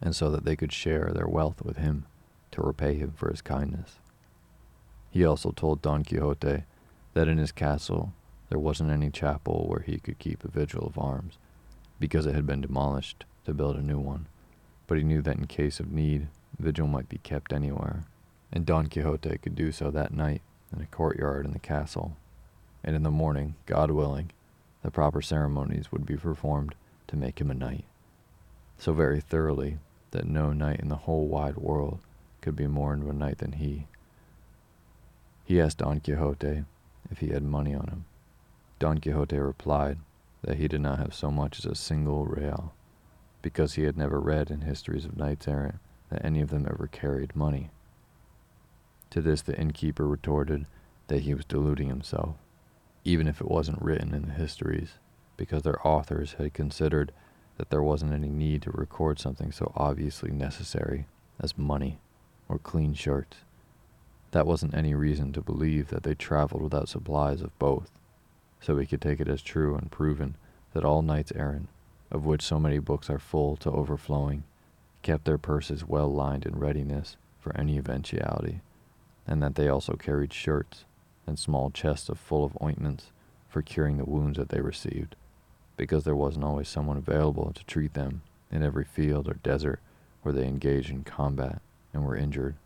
[0.01, 2.07] and so that they could share their wealth with him
[2.53, 3.97] to repay him for his kindness.
[5.11, 6.63] He also told Don Quixote
[7.15, 8.13] that in his castle
[8.51, 11.39] there wasn't any chapel where he could keep a vigil of arms,
[11.99, 14.29] because it had been demolished to build a new one.
[14.87, 18.05] But he knew that in case of need, vigil might be kept anywhere,
[18.53, 20.41] and Don Quixote could do so that night
[20.75, 22.17] in a courtyard in the castle.
[22.85, 24.31] And in the morning, God willing,
[24.83, 26.75] the proper ceremonies would be performed
[27.09, 27.85] to make him a knight.
[28.79, 29.79] So very thoroughly
[30.13, 31.99] that no knight in the whole wide world
[32.41, 33.87] could be more into a knight than he.
[35.45, 36.65] He asked Don Quixote
[37.11, 38.05] if he had money on him.
[38.79, 39.99] Don Quixote replied
[40.43, 42.73] that he did not have so much as a single real,
[43.43, 45.77] because he had never read in histories of knights errant
[46.11, 47.71] that any of them ever carried money.
[49.11, 50.67] To this the innkeeper retorted
[51.07, 52.37] that he was deluding himself,
[53.05, 54.93] even if it wasn't written in the histories,
[55.37, 57.13] because their authors had considered
[57.57, 61.07] that there wasn't any need to record something so obviously necessary
[61.41, 61.99] as money
[62.49, 63.39] or clean shirts.
[64.33, 67.91] That wasn't any reason to believe that they traveled without supplies of both,
[68.61, 70.37] so we could take it as true and proven
[70.75, 71.69] that all knights errant,
[72.11, 74.45] of which so many books are full to overflowing,
[75.03, 78.61] kept their purses well lined in readiness for any eventuality,
[79.29, 80.85] and that they also carried shirts
[81.27, 83.13] and small chests full of ointments
[83.49, 85.15] for curing the wounds that they received,
[85.77, 89.81] because there wasn't always someone available to treat them in every field or desert
[90.23, 91.61] where they engaged in combat
[91.93, 92.57] and were injured,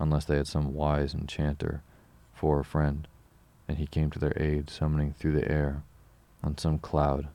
[0.00, 1.82] unless they had some wise enchanter
[2.34, 3.06] for a friend,
[3.68, 5.82] and he came to their aid, summoning through the air,
[6.42, 7.28] on some cloud,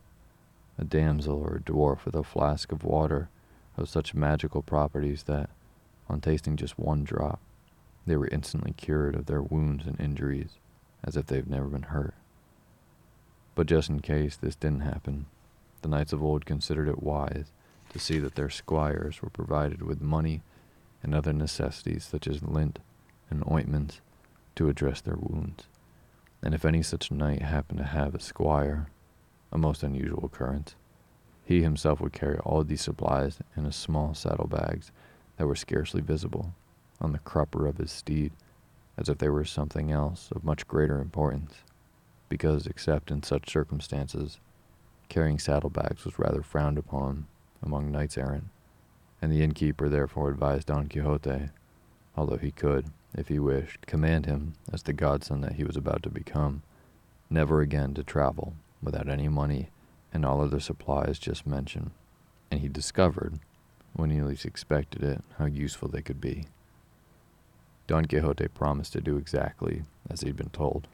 [0.77, 3.29] a damsel or a dwarf with a flask of water
[3.77, 5.49] of such magical properties that,
[6.09, 7.39] on tasting just one drop,
[8.07, 10.57] they were instantly cured of their wounds and injuries,
[11.03, 12.15] as if they had never been hurt.
[13.53, 15.25] But just in case this didn't happen,
[15.81, 17.51] the knights of old considered it wise
[17.89, 20.41] to see that their squires were provided with money
[21.03, 22.79] and other necessities such as lint
[23.29, 24.01] and ointments
[24.55, 25.65] to address their wounds.
[26.41, 28.87] And if any such knight happened to have a squire,
[29.51, 30.75] a most unusual occurrence,
[31.45, 34.91] he himself would carry all these supplies in a small saddlebags
[35.37, 36.53] that were scarcely visible
[36.99, 38.31] on the crupper of his steed,
[38.97, 41.55] as if they were something else of much greater importance,
[42.29, 44.39] because, except in such circumstances,
[45.09, 47.27] carrying saddlebags was rather frowned upon
[47.61, 48.45] among knights errant
[49.21, 51.49] and the innkeeper therefore advised Don Quixote,
[52.15, 56.03] although he could, if he wished, command him, as the godson that he was about
[56.03, 56.61] to become,
[57.29, 59.69] never again to travel without any money
[60.13, 61.91] and all other supplies just mentioned,
[62.51, 63.39] and he discovered,
[63.93, 66.45] when he least expected it, how useful they could be.
[67.87, 70.87] Don Quixote promised to do exactly as he'd been told,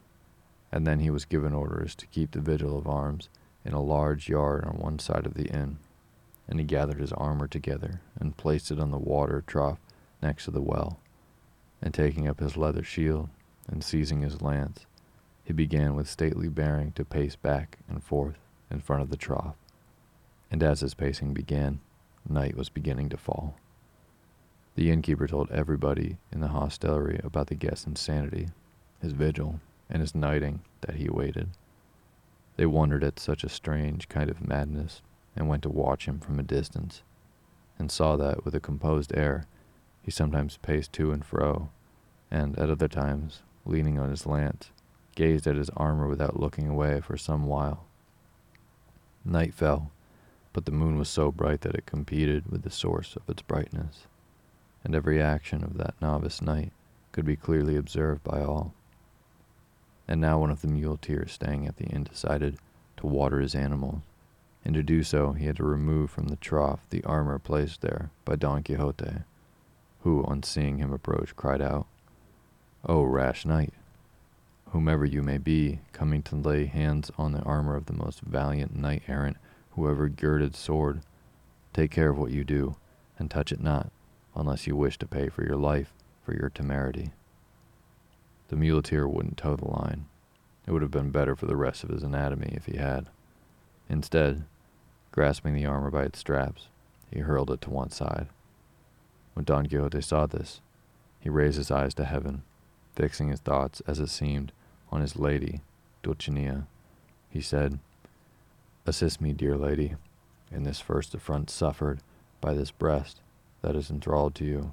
[0.72, 3.28] and then he was given orders to keep the vigil of arms
[3.64, 5.78] in a large yard on one side of the inn
[6.48, 9.78] and he gathered his armor together and placed it on the water trough
[10.22, 10.98] next to the well.
[11.80, 13.28] And taking up his leather shield
[13.68, 14.86] and seizing his lance,
[15.42, 18.38] he began with stately bearing to pace back and forth
[18.70, 19.56] in front of the trough.
[20.50, 21.80] And as his pacing began,
[22.28, 23.56] night was beginning to fall.
[24.76, 28.48] The innkeeper told everybody in the hostelry about the guest's insanity,
[29.00, 31.50] his vigil, and his knighting that he awaited.
[32.56, 35.02] They wondered at such a strange kind of madness
[35.36, 37.02] and went to watch him from a distance,
[37.78, 39.46] and saw that with a composed air
[40.02, 41.70] he sometimes paced to and fro,
[42.30, 44.70] and at other times, leaning on his lance,
[45.14, 47.86] gazed at his armor without looking away for some while.
[49.24, 49.92] Night fell,
[50.52, 54.06] but the moon was so bright that it competed with the source of its brightness,
[54.84, 56.70] and every action of that novice knight
[57.10, 58.74] could be clearly observed by all.
[60.06, 62.58] And now one of the muleteers staying at the inn decided
[62.98, 64.02] to water his animals,
[64.64, 68.10] and to do so he had to remove from the trough the armor placed there
[68.24, 69.22] by Don Quixote,
[70.02, 71.86] who, on seeing him approach, cried out,
[72.86, 73.72] O rash knight,
[74.70, 78.76] whomever you may be, coming to lay hands on the armor of the most valiant
[78.76, 79.38] knight errant
[79.70, 81.00] who ever girded sword,
[81.72, 82.76] take care of what you do,
[83.18, 83.90] and touch it not,
[84.34, 85.92] unless you wish to pay for your life
[86.24, 87.10] for your temerity.
[88.48, 90.06] The muleteer wouldn't toe the line.
[90.66, 93.08] It would have been better for the rest of his anatomy if he had.
[93.88, 94.44] Instead,
[95.14, 96.66] Grasping the armor by its straps,
[97.08, 98.26] he hurled it to one side.
[99.34, 100.60] When Don Quixote saw this,
[101.20, 102.42] he raised his eyes to heaven
[102.96, 104.52] fixing his thoughts, as it seemed,
[104.90, 105.60] on his lady,
[106.02, 106.66] Dulcinea.
[107.30, 107.78] He said,
[108.86, 109.94] Assist me, dear lady,
[110.50, 112.00] in this first affront suffered
[112.40, 113.20] by this breast
[113.64, 114.72] that is enthralled to you.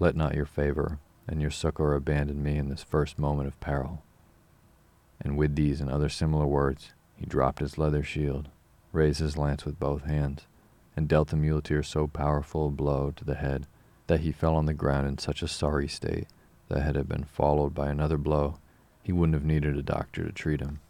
[0.00, 0.98] Let not your favor
[1.28, 4.02] and your succor abandon me in this first moment of peril.
[5.20, 8.48] And with these and other similar words, he dropped his leather shield,
[8.92, 10.46] raised his lance with both hands,
[10.96, 13.68] and dealt the muleteer so powerful a blow to the head
[14.08, 16.26] that he fell on the ground in such a sorry state
[16.68, 18.58] that had it been followed by another blow,
[19.00, 20.80] he wouldn't have needed a doctor to treat him.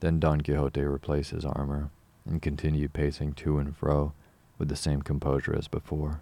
[0.00, 1.88] Then Don Quixote replaced his armor
[2.26, 4.12] and continued pacing to and fro
[4.58, 6.20] with the same composure as before.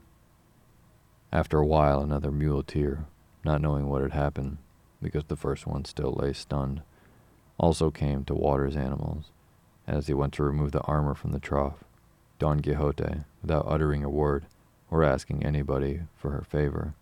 [1.33, 3.07] After a while, another muleteer,
[3.45, 4.59] not knowing what had happened,
[5.03, 6.83] because the first one still lay stunned,
[7.59, 9.31] also came to water his animals.
[9.87, 11.85] As he went to remove the armor from the trough,
[12.39, 14.47] Don Quixote, without uttering a word
[14.91, 16.95] or asking anybody for her favor,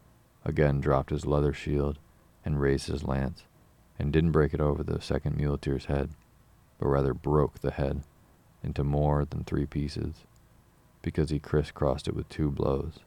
[0.45, 1.99] again dropped his leather shield
[2.45, 3.45] and raised his lance,
[3.99, 6.11] and didn't break it over the second muleteer's head,
[6.79, 8.03] but rather broke the head
[8.63, 10.25] into more than three pieces,
[11.05, 13.01] because he crisscrossed it with two blows.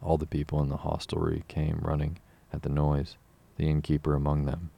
[0.00, 2.18] All the people in the hostelry came running
[2.52, 3.16] at the noise,
[3.56, 4.70] the innkeeper among them.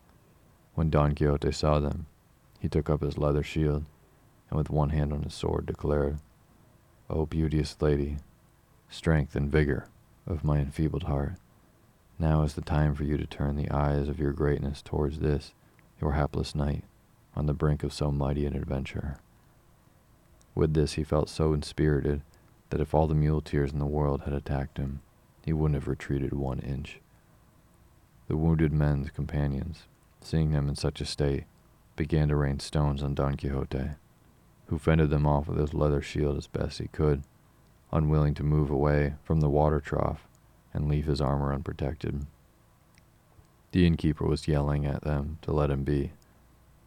[0.74, 2.06] When Don Quixote saw them,
[2.58, 3.84] he took up his leather shield,
[4.48, 6.18] and with one hand on his sword declared,
[7.10, 8.16] O beauteous lady,
[8.88, 9.88] strength and vigor
[10.26, 11.34] of my enfeebled heart,
[12.18, 15.52] now is the time for you to turn the eyes of your greatness towards this,
[16.00, 16.84] your hapless knight,
[17.36, 19.18] on the brink of so mighty an adventure.
[20.54, 22.22] With this he felt so inspirited
[22.70, 25.00] that if all the muleteers in the world had attacked him,
[25.44, 27.00] he wouldn't have retreated one inch.
[28.28, 29.84] The wounded men's companions,
[30.20, 31.44] seeing him in such a state,
[31.96, 33.90] began to rain stones on Don Quixote,
[34.66, 37.22] who fended them off with his leather shield as best he could,
[37.92, 40.26] unwilling to move away from the water trough
[40.72, 42.26] and leave his armor unprotected.
[43.72, 46.12] The innkeeper was yelling at them to let him be.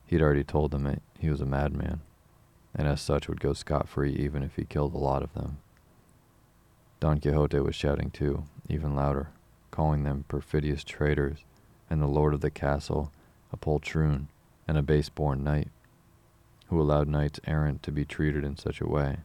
[0.06, 2.02] He had already told them that he was a madman,
[2.78, 5.58] and as such would go scot free even if he killed a lot of them.
[7.00, 9.30] Don Quixote was shouting too, even louder,
[9.72, 11.40] calling them perfidious traitors,
[11.90, 13.12] and the lord of the castle
[13.52, 14.28] a poltroon
[14.68, 15.70] and a base-born knight,
[16.68, 19.18] who allowed knights errant to be treated in such a way,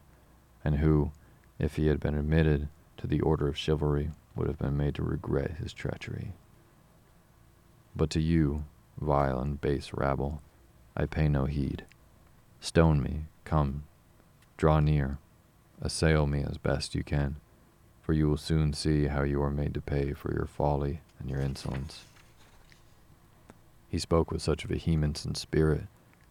[0.63, 1.11] and who,
[1.59, 5.03] if he had been admitted to the order of chivalry, would have been made to
[5.03, 6.33] regret his treachery.
[7.95, 8.63] But to you,
[8.99, 10.41] vile and base rabble,
[10.95, 11.85] I pay no heed.
[12.61, 13.83] Stone me, come,
[14.57, 15.19] draw near,
[15.79, 17.35] assail me as best you can
[18.03, 21.29] for you will soon see how you are made to pay for your folly and
[21.29, 22.03] your insolence.
[23.87, 25.83] He spoke with such vehemence and spirit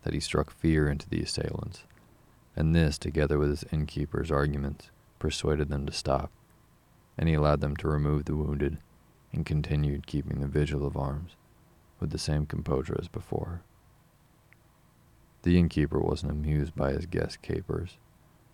[0.03, 1.85] that he struck fear into the assailants,
[2.55, 6.31] and this, together with his innkeeper's arguments, persuaded them to stop,
[7.17, 8.79] and he allowed them to remove the wounded
[9.33, 11.37] and continued keeping the vigil of arms
[12.01, 13.63] with the same composure as before.
[15.43, 17.99] The innkeeper wasn't amused by his guest's capers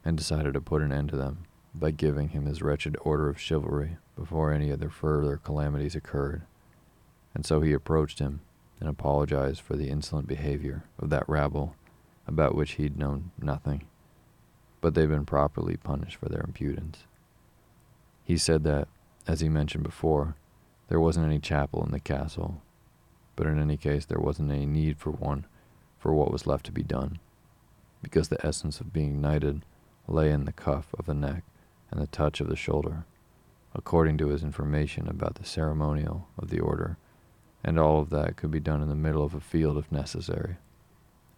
[0.05, 3.39] and decided to put an end to them by giving him his wretched order of
[3.39, 6.43] chivalry before any other further calamities occurred,
[7.35, 8.41] and so he approached him
[8.81, 11.75] and apologized for the insolent behavior of that rabble
[12.27, 13.87] about which he'd known nothing,
[14.81, 17.05] but they'd been properly punished for their impudence.
[18.25, 18.89] He said that,
[19.27, 20.37] as he mentioned before,
[20.89, 22.63] there wasn't any chapel in the castle,
[23.37, 25.45] but in any case there wasn't any need for one
[25.99, 27.19] for what was left to be done,
[28.03, 29.65] because the essence of being knighted
[30.07, 31.43] lay in the cuff of the neck
[31.91, 33.05] and the touch of the shoulder,
[33.75, 36.97] according to his information about the ceremonial of the order,
[37.65, 40.57] and all of that could be done in the middle of a field if necessary.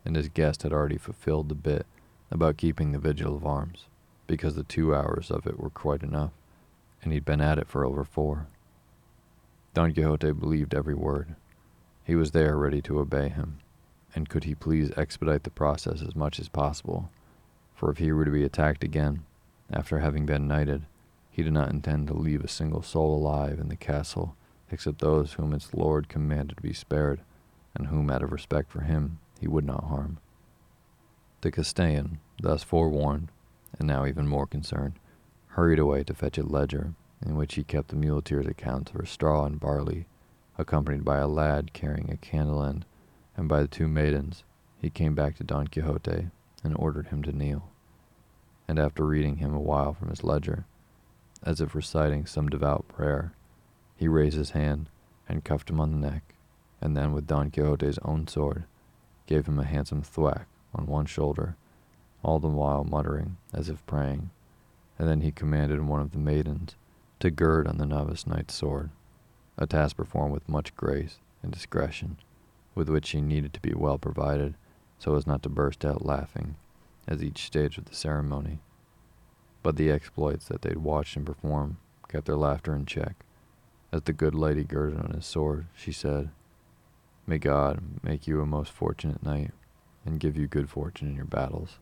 [0.04, 1.86] And his guest had already fulfilled the bit
[2.30, 3.86] about keeping the vigil of arms,
[4.26, 6.32] because the two hours of it were quite enough,
[7.02, 8.46] and he'd been at it for over four.
[9.74, 11.34] Don Quixote believed every word.
[12.04, 13.58] He was there ready to obey him,
[14.14, 17.10] and could he please expedite the process as much as possible,
[17.74, 19.24] for if he were to be attacked again,
[19.72, 20.86] after having been knighted,
[21.30, 24.36] he did not intend to leave a single soul alive in the castle
[24.70, 27.20] except those whom its lord commanded to be spared,
[27.74, 30.18] and whom, out of respect for him, he would not harm.
[31.40, 33.30] The Castellan, thus forewarned,
[33.78, 34.94] and now even more concerned,
[35.48, 36.94] hurried away to fetch a ledger
[37.24, 40.06] in which he kept the muleteer's accounts for straw and barley,
[40.58, 42.84] accompanied by a lad carrying a candle end,
[43.40, 44.44] and by the two maidens.
[44.80, 46.28] He came back to Don Quixote
[46.62, 47.70] and ordered him to kneel
[48.70, 50.64] and after reading him a while from his ledger,
[51.42, 53.32] as if reciting some devout prayer,
[53.96, 54.88] he raised his hand
[55.28, 56.36] and cuffed him on the neck,
[56.80, 58.62] and then with Don Quixote's own sword,
[59.26, 61.56] gave him a handsome thwack on one shoulder,
[62.22, 64.30] all the while muttering as if praying,
[65.00, 66.76] and then he commanded one of the maidens
[67.18, 68.90] to gird on the novice knight's sword,
[69.58, 72.18] a task performed with much grace and discretion,
[72.74, 74.54] with which she needed to be well provided
[74.98, 76.56] so as not to burst out laughing
[77.08, 78.60] at each stage of the ceremony.
[79.62, 83.16] But the exploits that they'd watched him perform kept their laughter in check.
[83.92, 86.30] As the good lady girded on his sword, she said,
[87.26, 89.52] May God make you a most fortunate knight,
[90.04, 91.78] and give you good fortune in your battles.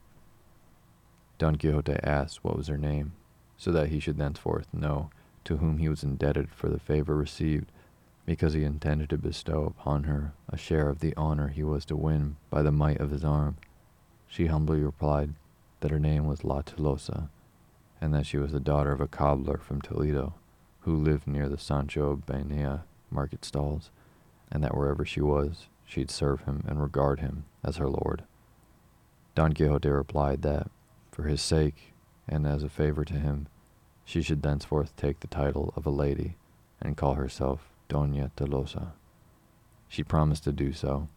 [1.38, 3.12] Don Quixote asked what was her name,
[3.56, 5.10] so that he should thenceforth know
[5.44, 7.70] to whom he was indebted for the favor received,
[8.28, 11.96] because he intended to bestow upon her a share of the honor he was to
[11.96, 13.56] win by the might of his arm.
[14.26, 15.32] She humbly replied
[15.80, 17.30] that her name was La Tolosa,
[18.02, 20.34] and that she was the daughter of a cobbler from Toledo,
[20.80, 23.90] who lived near the Sancho Bienaya market stalls
[24.52, 28.24] and that wherever she was, she'd serve him and regard him as her lord.
[29.34, 30.70] Don Quixote replied that,
[31.10, 31.94] for his sake,
[32.28, 33.46] and as a favor to him,
[34.04, 36.36] she should thenceforth take the title of a lady
[36.78, 38.92] and call herself Doña Tolosa.
[39.88, 41.08] She promised to do so,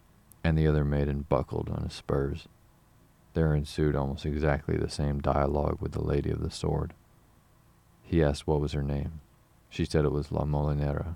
[0.43, 2.47] and the other maiden buckled on his spurs.
[3.33, 6.93] There ensued almost exactly the same dialogue with the lady of the sword.
[8.01, 9.21] He asked what was her name.
[9.69, 11.15] She said it was La Molinera,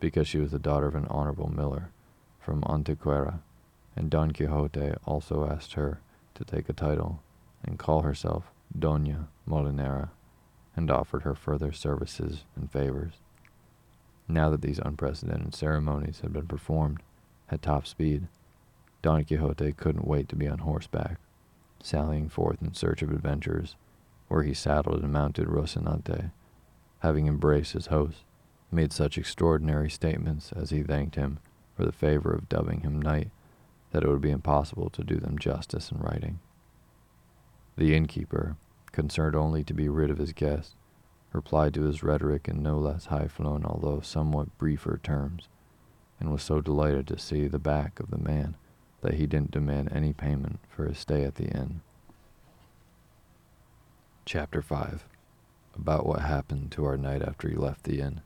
[0.00, 1.90] because she was the daughter of an honorable miller
[2.38, 3.40] from Antequera,
[3.96, 6.00] and Don Quixote also asked her
[6.34, 7.22] to take a title
[7.62, 10.10] and call herself Doña Molinera,
[10.76, 13.14] and offered her further services and favors.
[14.32, 17.02] Now that these unprecedented ceremonies had been performed
[17.50, 18.28] at top speed,
[19.02, 21.18] Don Quixote couldn't wait to be on horseback,
[21.82, 23.74] sallying forth in search of adventures,
[24.28, 26.30] where he saddled and mounted Rocinante,
[27.00, 28.24] having embraced his host
[28.70, 31.40] made such extraordinary statements as he thanked him
[31.74, 33.30] for the favor of dubbing him knight
[33.90, 36.38] that it would be impossible to do them justice in writing.
[37.76, 38.56] The innkeeper,
[38.92, 40.76] concerned only to be rid of his guest,
[41.32, 45.48] replied to his rhetoric in no less high flown although somewhat briefer terms,
[46.18, 48.56] and was so delighted to see the back of the man
[49.00, 51.80] that he didn't demand any payment for his stay at the inn.
[54.26, 55.04] Chapter 5
[55.74, 58.20] About what happened to our knight after he left the inn.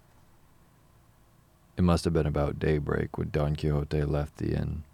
[1.77, 4.85] It must have been about daybreak when Don Quixote left the inn,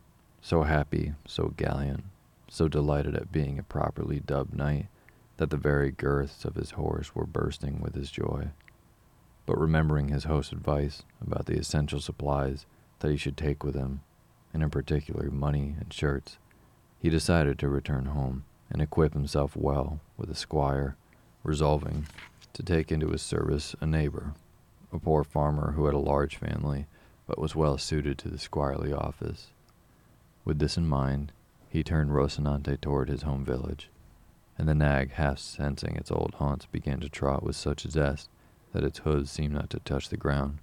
[0.41, 2.05] so happy, so gallant,
[2.49, 4.87] so delighted at being a properly dubbed knight
[5.41, 8.49] that the very girths of his horse were bursting with his joy.
[9.47, 12.67] But remembering his host's advice about the essential supplies
[12.99, 14.03] that he should take with him,
[14.53, 16.37] and in particular money and shirts,
[16.99, 20.97] he decided to return home and equip himself well with a squire,
[21.43, 22.07] resolving
[22.53, 24.35] to take into his service a neighbor
[24.93, 26.85] a poor farmer who had a large family,
[27.27, 29.47] but was well suited to the squirely office.
[30.45, 31.33] With this in mind,
[31.71, 33.89] he turned Rocinante toward his home village,
[34.61, 38.29] and the nag, half sensing its old haunts, began to trot with such zest
[38.75, 40.59] that its hooves seemed not to touch the ground.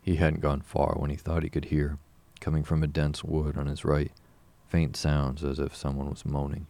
[0.00, 1.98] He hadn't gone far when he thought he could hear,
[2.40, 4.10] coming from a dense wood on his right,
[4.66, 6.68] faint sounds as if someone was moaning,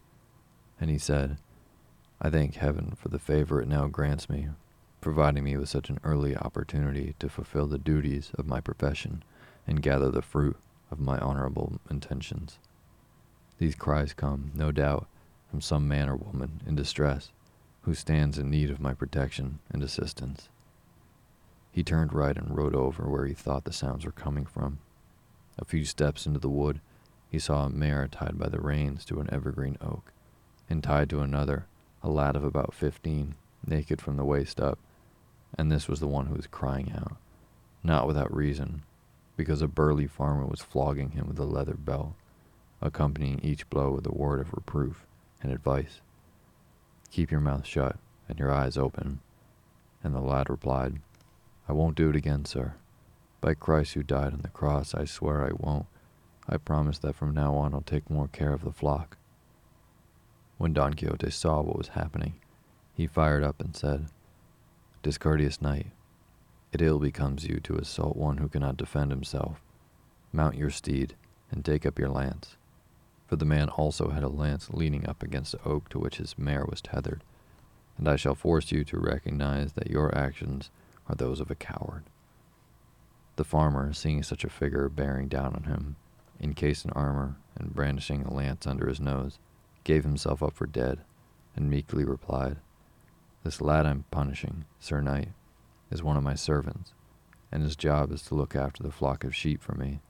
[0.81, 1.37] and he said,
[2.19, 4.49] I thank heaven for the favor it now grants me
[4.99, 9.23] providing me with such an early opportunity to fulfill the duties of my profession
[9.65, 10.57] and gather the fruit
[10.91, 12.59] of my honorable intentions.
[13.59, 15.07] These cries come, no doubt,
[15.51, 17.29] from some man or woman in distress
[17.81, 20.47] who stands in need of my protection and assistance.
[21.71, 24.79] He turned right and rode over where he thought the sounds were coming from.
[25.59, 26.79] A few steps into the wood,
[27.29, 30.11] he saw a mare tied by the reins to an evergreen oak,
[30.69, 31.65] and tied to another,
[32.01, 33.35] a lad of about fifteen,
[33.65, 34.79] naked from the waist up,
[35.57, 37.17] and this was the one who was crying out,
[37.83, 38.83] not without reason,
[39.35, 42.13] because a burly farmer was flogging him with a leather belt,
[42.81, 45.05] accompanying each blow with a word of reproof
[45.41, 46.01] and advice.
[47.11, 47.97] Keep your mouth shut
[48.29, 49.19] and your eyes open.
[50.03, 51.01] And the lad replied,
[51.67, 52.73] I won't do it again, sir.
[53.39, 55.87] By Christ who died on the cross, I swear I won't.
[56.47, 59.17] I promise that from now on I'll take more care of the flock.
[60.57, 62.35] When Don Quixote saw what was happening,
[62.93, 64.07] he fired up and said,
[65.01, 65.87] Discourteous knight,
[66.71, 69.61] it ill becomes you to assault one who cannot defend himself.
[70.31, 71.15] Mount your steed
[71.49, 72.55] and take up your lance.
[73.31, 76.37] For the man also had a lance leaning up against the oak to which his
[76.37, 77.23] mare was tethered,
[77.97, 80.69] and I shall force you to recognize that your actions
[81.07, 82.03] are those of a coward.
[83.37, 85.95] The farmer, seeing such a figure bearing down on him,
[86.41, 89.39] encased in armor and brandishing a lance under his nose,
[89.85, 90.99] gave himself up for dead,
[91.55, 92.57] and meekly replied,
[93.45, 95.29] this lad I'm punishing, Sir Knight,
[95.89, 96.91] is one of my servants,
[97.49, 100.01] and his job is to look after the flock of sheep for me.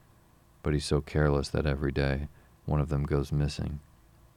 [0.63, 2.28] But he's so careless that every day
[2.72, 3.82] one of them goes missing,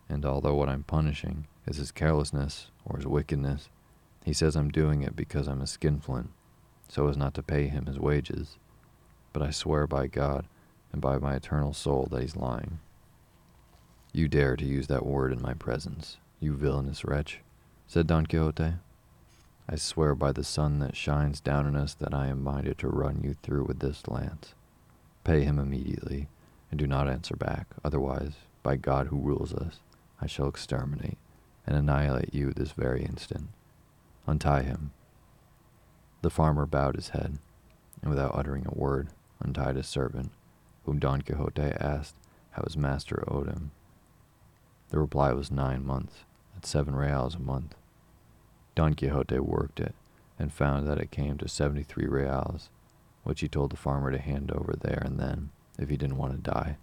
[0.08, 3.70] and although what I'm punishing is his carelessness or his wickedness,
[4.24, 6.30] he says I'm doing it because I'm a skinflint,
[6.88, 8.58] so as not to pay him his wages.
[9.32, 10.46] But I swear by God
[10.92, 12.80] and by my eternal soul that he's lying.
[14.12, 17.38] You dare to use that word in my presence, you villainous wretch,
[17.86, 18.74] said Don Quixote.
[19.68, 22.88] I swear by the sun that shines down on us that I am minded to
[22.88, 24.54] run you through with this lance.
[25.22, 26.28] Pay him immediately,
[26.74, 28.32] and do not answer back, otherwise,
[28.64, 29.78] by God who rules us,
[30.20, 31.18] I shall exterminate
[31.64, 33.50] and annihilate you this very instant.
[34.26, 34.90] Untie him.
[36.22, 37.38] The farmer bowed his head,
[38.02, 40.32] and without uttering a word, untied his servant,
[40.84, 42.16] whom Don Quixote asked
[42.50, 43.70] how his master owed him.
[44.90, 46.24] The reply was nine months,
[46.56, 47.76] at seven reals a month.
[48.74, 49.94] Don Quixote worked it,
[50.40, 52.68] and found that it came to seventy-three reals,
[53.22, 56.32] which he told the farmer to hand over there and then, if he didn't want
[56.32, 56.76] to die.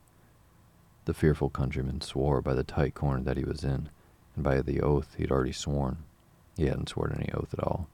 [1.06, 3.90] The fearful countryman swore by the tight corner that he was in,
[4.36, 5.98] and by the oath he'd already sworn
[6.58, 7.88] he hadn't sworn any oath at all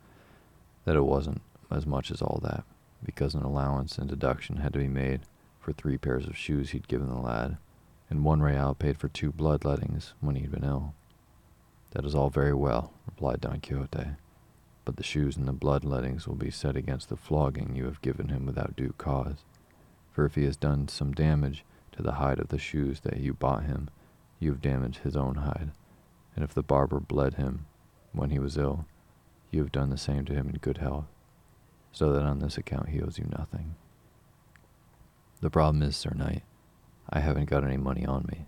[0.88, 2.64] that it wasn't as much as all that,
[3.04, 5.20] because an allowance and deduction had to be made
[5.60, 7.58] for three pairs of shoes he'd given the lad,
[8.10, 10.94] and one real paid for two bloodlettings when he'd been ill.
[11.92, 14.12] That is all very well, replied Don Quixote,
[14.86, 18.30] but the shoes and the bloodlettings will be set against the flogging you have given
[18.30, 19.44] him without due cause.
[20.18, 23.36] For if he has done some damage to the hide of the shoes that you
[23.36, 23.88] bought him,
[24.40, 25.70] you have damaged his own hide,
[26.36, 27.68] and if the barber bled him
[28.14, 28.88] when he was ill,
[29.52, 31.06] you have done the same to him in good health,
[31.92, 33.76] so that on this account he owes you nothing.
[35.42, 36.42] The problem is, Sir Knight,
[37.08, 38.48] I haven't got any money on me.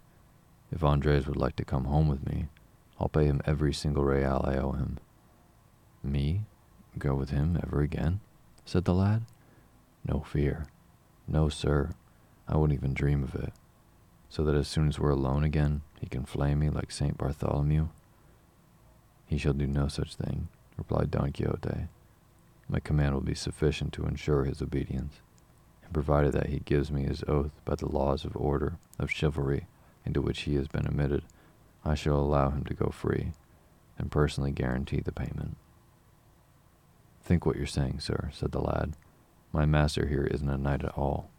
[0.72, 2.48] If Andres would like to come home with me,
[3.00, 4.98] I'll pay him every single real I owe him.
[6.02, 6.46] Me?
[6.98, 8.22] Go with him ever again?
[8.66, 9.22] said the lad.
[10.04, 10.66] No fear.
[11.32, 11.92] No, sir.
[12.48, 13.54] I wouldn't even dream of it.
[14.30, 17.18] So that as soon as we're alone again, he can flay me like St.
[17.18, 17.90] Bartholomew?
[19.28, 21.88] He shall do no such thing, replied Don Quixote.
[22.68, 25.22] My command will be sufficient to ensure his obedience,
[25.84, 29.68] and provided that he gives me his oath by the laws of order of chivalry
[30.06, 31.24] into which he has been admitted,
[31.86, 33.34] I shall allow him to go free,
[34.00, 35.58] and personally guarantee the payment.
[37.24, 38.94] Think what you're saying, sir, said the lad.
[39.52, 41.30] My master here isn't a knight at all,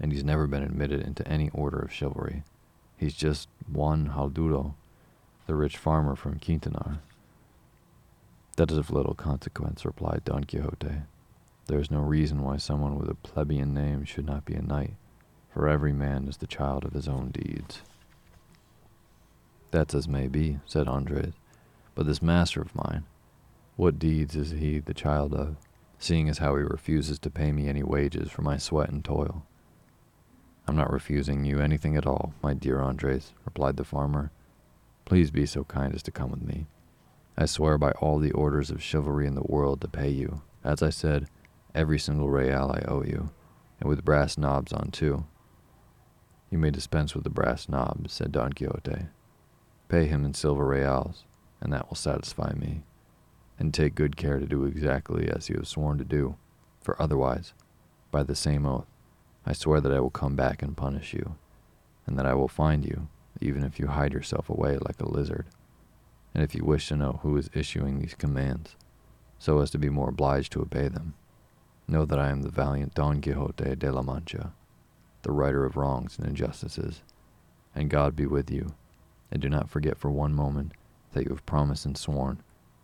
[0.00, 2.42] and he's never been admitted into any order of chivalry.
[2.96, 4.74] He's just Juan Haldudo,
[5.46, 6.98] the rich farmer from Quintanar.
[8.56, 11.02] That is of little consequence, replied Don Quixote.
[11.66, 14.94] There is no reason why someone with a plebeian name should not be a knight,
[15.54, 17.82] for every man is the child of his own deeds.
[19.70, 21.32] That's as may be, said Andres,
[21.94, 23.04] but this master of mine,
[23.76, 25.56] what deeds is he the child of,
[26.02, 29.46] seeing as how he refuses to pay me any wages for my sweat and toil?
[30.66, 34.30] I'm not refusing you anything at all, my dear Andres, replied the farmer.
[35.04, 36.66] Please be so kind as to come with me.
[37.36, 40.82] I swear by all the orders of chivalry in the world to pay you, as
[40.82, 41.28] I said,
[41.74, 43.30] every single real I owe you,
[43.80, 45.24] and with brass knobs on too.
[46.50, 49.06] You may dispense with the brass knobs, said Don Quixote.
[49.88, 51.24] Pay him in silver reals,
[51.60, 52.82] and that will satisfy me.
[53.62, 56.34] And take good care to do exactly as you have sworn to do,
[56.80, 57.54] for otherwise,
[58.10, 58.88] by the same oath,
[59.46, 61.36] I swear that I will come back and punish you,
[62.04, 63.06] and that I will find you,
[63.40, 65.46] even if you hide yourself away like a lizard
[66.34, 68.74] and if you wish to know who is issuing these commands,
[69.38, 71.14] so as to be more obliged to obey them,
[71.86, 74.52] know that I am the valiant Don Quixote de la Mancha,
[75.22, 77.02] the righter of wrongs and injustices,
[77.76, 78.74] and God be with you,
[79.30, 80.72] and do not forget for one moment
[81.12, 82.42] that you have promised and sworn,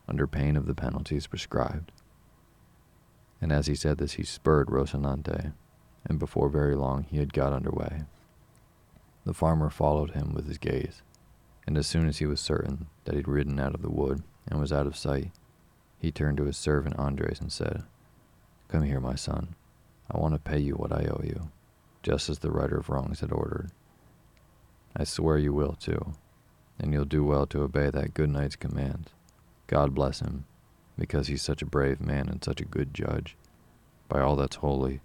[0.08, 1.92] under pain of the penalties prescribed.
[3.40, 5.52] And as he said this, he spurred Rocinante,
[6.04, 8.02] and before very long he had got under way.
[9.24, 11.02] The farmer followed him with his gaze,
[11.66, 14.58] and as soon as he was certain that he'd ridden out of the wood and
[14.58, 15.30] was out of sight,
[15.98, 17.82] he turned to his servant Andres and said,
[18.68, 19.54] Come here, my son.
[20.10, 21.50] I want to pay you what I owe you,
[22.02, 23.70] just as the righter of wrongs had ordered.
[24.96, 26.14] I swear you will, too,
[26.78, 29.10] and you'll do well to obey that good knight's commands.
[29.68, 30.44] God bless him,
[30.98, 33.36] because he's such a brave man and such a good judge.
[34.08, 35.00] By all that's holy,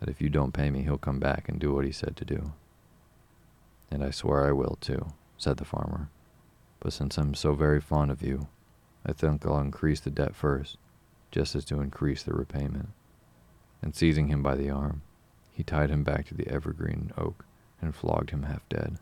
[0.00, 2.24] that if you don't pay me, he'll come back and do what he said to
[2.24, 2.52] do.
[3.90, 5.12] And I swear I will, too
[5.44, 6.08] said the farmer.
[6.80, 8.48] But since I'm so very fond of you,
[9.06, 10.78] I think I'll increase the debt first,
[11.30, 12.88] just as to increase the repayment.
[13.82, 15.02] And seizing him by the arm,
[15.52, 17.44] he tied him back to the evergreen oak
[17.80, 18.98] and flogged him half dead.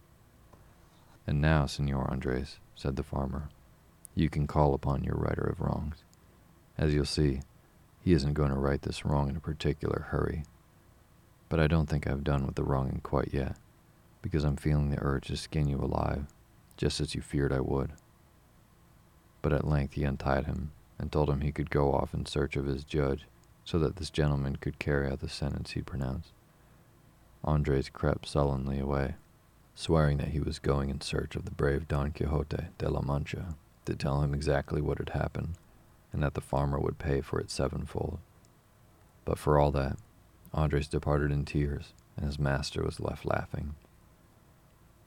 [1.26, 3.48] And now, Senor Andres, said the farmer,
[4.14, 6.04] you can call upon your righter of wrongs.
[6.76, 7.40] As you'll see,
[8.00, 10.44] he isn't going to right this wrong in a particular hurry.
[11.48, 13.56] But I don't think I've done with the wronging quite yet
[14.20, 16.26] because I'm feeling the urge to skin you alive,
[16.76, 17.92] just as you feared I would.
[19.40, 22.56] But at length he untied him and told him he could go off in search
[22.56, 23.26] of his judge
[23.64, 26.32] so that this gentleman could carry out the sentence he pronounced.
[27.44, 29.16] Andres crept sullenly away,
[29.74, 33.56] swearing that he was going in search of the brave Don Quixote de la Mancha
[33.86, 35.54] to tell him exactly what had happened,
[36.12, 38.18] and that the farmer would pay for it sevenfold.
[39.24, 39.96] But for all that,
[40.52, 43.74] Andres departed in tears, and his master was left laughing.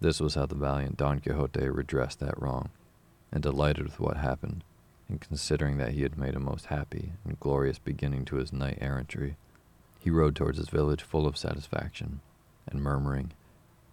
[0.01, 2.69] This was how the valiant Don Quixote redressed that wrong,
[3.32, 4.63] and delighted with what happened,
[5.07, 8.78] and considering that he had made a most happy and glorious beginning to his knight
[8.82, 9.38] errantry,
[9.99, 12.21] he rode towards his village full of satisfaction,
[12.67, 13.32] and murmuring,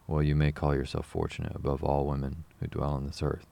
[0.07, 3.47] Well, you may call yourself fortunate above all women who dwell on this earth,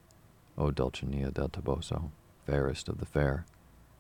[0.59, 2.11] O Dulcinea del Toboso,
[2.45, 3.45] fairest of the fair,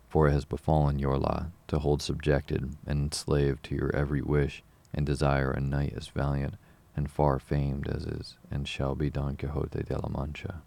[0.08, 4.62] for it has befallen your lot to hold subjected and enslaved to your every wish
[4.92, 6.54] and desire a knight as valiant
[6.96, 10.62] and far famed as is and shall be Don Quixote de la Mancha,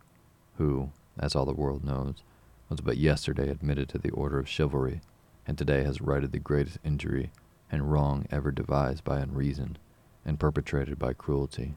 [0.58, 2.24] who, as all the world knows,
[2.70, 5.02] was but yesterday admitted to the order of chivalry,
[5.46, 7.32] and today has righted the greatest injury
[7.72, 9.78] and wrong ever devised by unreason
[10.26, 11.76] and perpetrated by cruelty.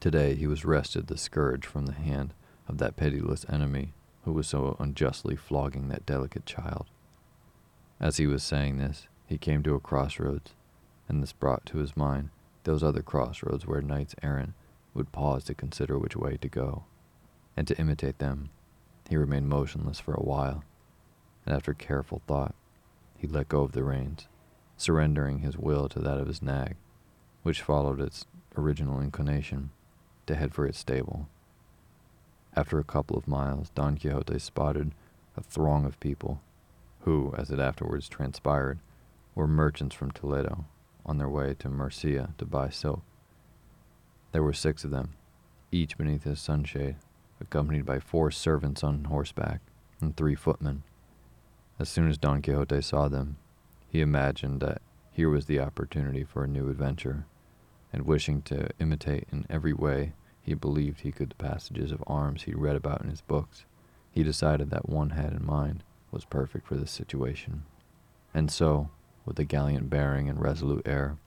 [0.00, 2.32] Today he was wrested the scourge from the hand
[2.70, 3.92] of that pitiless enemy
[4.24, 6.86] who was so unjustly flogging that delicate child.
[7.98, 10.54] As he was saying this, he came to a crossroads,
[11.08, 12.30] and this brought to his mind
[12.62, 14.52] those other crossroads where knights errant
[14.94, 16.84] would pause to consider which way to go,
[17.56, 18.50] and to imitate them.
[19.08, 20.62] He remained motionless for a while,
[21.44, 22.54] and after careful thought,
[23.18, 24.28] he let go of the reins,
[24.76, 26.76] surrendering his will to that of his nag,
[27.42, 29.70] which followed its original inclination
[30.28, 31.28] to head for its stable.
[32.54, 34.92] After a couple of miles, Don Quixote spotted
[35.36, 36.40] a throng of people,
[37.00, 38.80] who, as it afterwards transpired,
[39.34, 40.64] were merchants from Toledo
[41.06, 43.02] on their way to Murcia to buy silk.
[44.32, 45.14] There were six of them,
[45.72, 46.96] each beneath his sunshade,
[47.40, 49.60] accompanied by four servants on horseback
[50.00, 50.82] and three footmen.
[51.78, 53.36] As soon as Don Quixote saw them,
[53.88, 54.82] he imagined that
[55.12, 57.26] here was the opportunity for a new adventure,
[57.92, 60.12] and wishing to imitate in every way
[60.50, 63.64] he believed he could the passages of arms he read about in his books,
[64.10, 67.62] he decided that one had in mind was perfect for this situation.
[68.34, 68.90] And so,
[69.24, 71.18] with a gallant bearing and resolute air,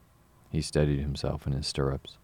[0.49, 2.17] he steadied himself in his stirrups,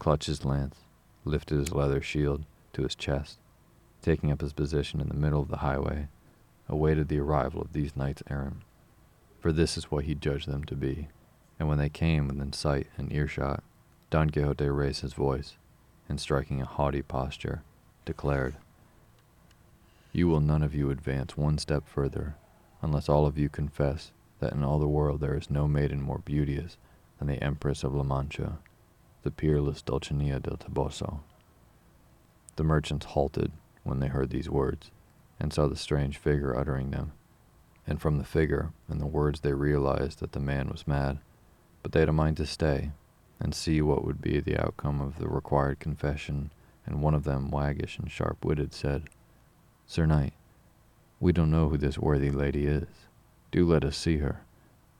[0.00, 0.78] clutched his lance,
[1.24, 3.38] lifted his leather shield to his chest,
[4.02, 6.08] taking up his position in the middle of the highway,
[6.68, 8.62] awaited the arrival of these knights errant.
[9.38, 11.06] For this is what he judged them to be,
[11.60, 13.62] and when they came within sight and earshot,
[14.10, 15.56] Don Quixote raised his voice,
[16.08, 17.62] and striking a haughty posture,
[18.04, 18.56] declared,
[20.12, 22.36] You will none of you advance one step further,
[22.80, 26.18] unless all of you confess that in all the world there is no maiden more
[26.18, 26.76] beauteous
[27.18, 28.58] than the Empress of La Mancha,
[29.22, 31.20] the peerless Dulcinea del Toboso.
[32.56, 33.52] The merchants halted
[33.84, 34.90] when they heard these words,
[35.38, 37.12] and saw the strange figure uttering them,
[37.86, 41.18] and from the figure and the words they realized that the man was mad,
[41.82, 42.90] but they had a mind to stay
[43.42, 46.50] and see what would be the outcome of the required confession,
[46.86, 49.02] and one of them, waggish and sharp-witted, said,
[49.86, 50.32] Sir Knight,
[51.18, 52.86] we don't know who this worthy lady is.
[53.50, 54.42] Do let us see her,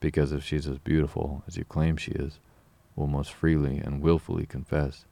[0.00, 2.40] because if she's as beautiful as you claim she is,
[2.96, 5.04] we'll most freely and wilfully confess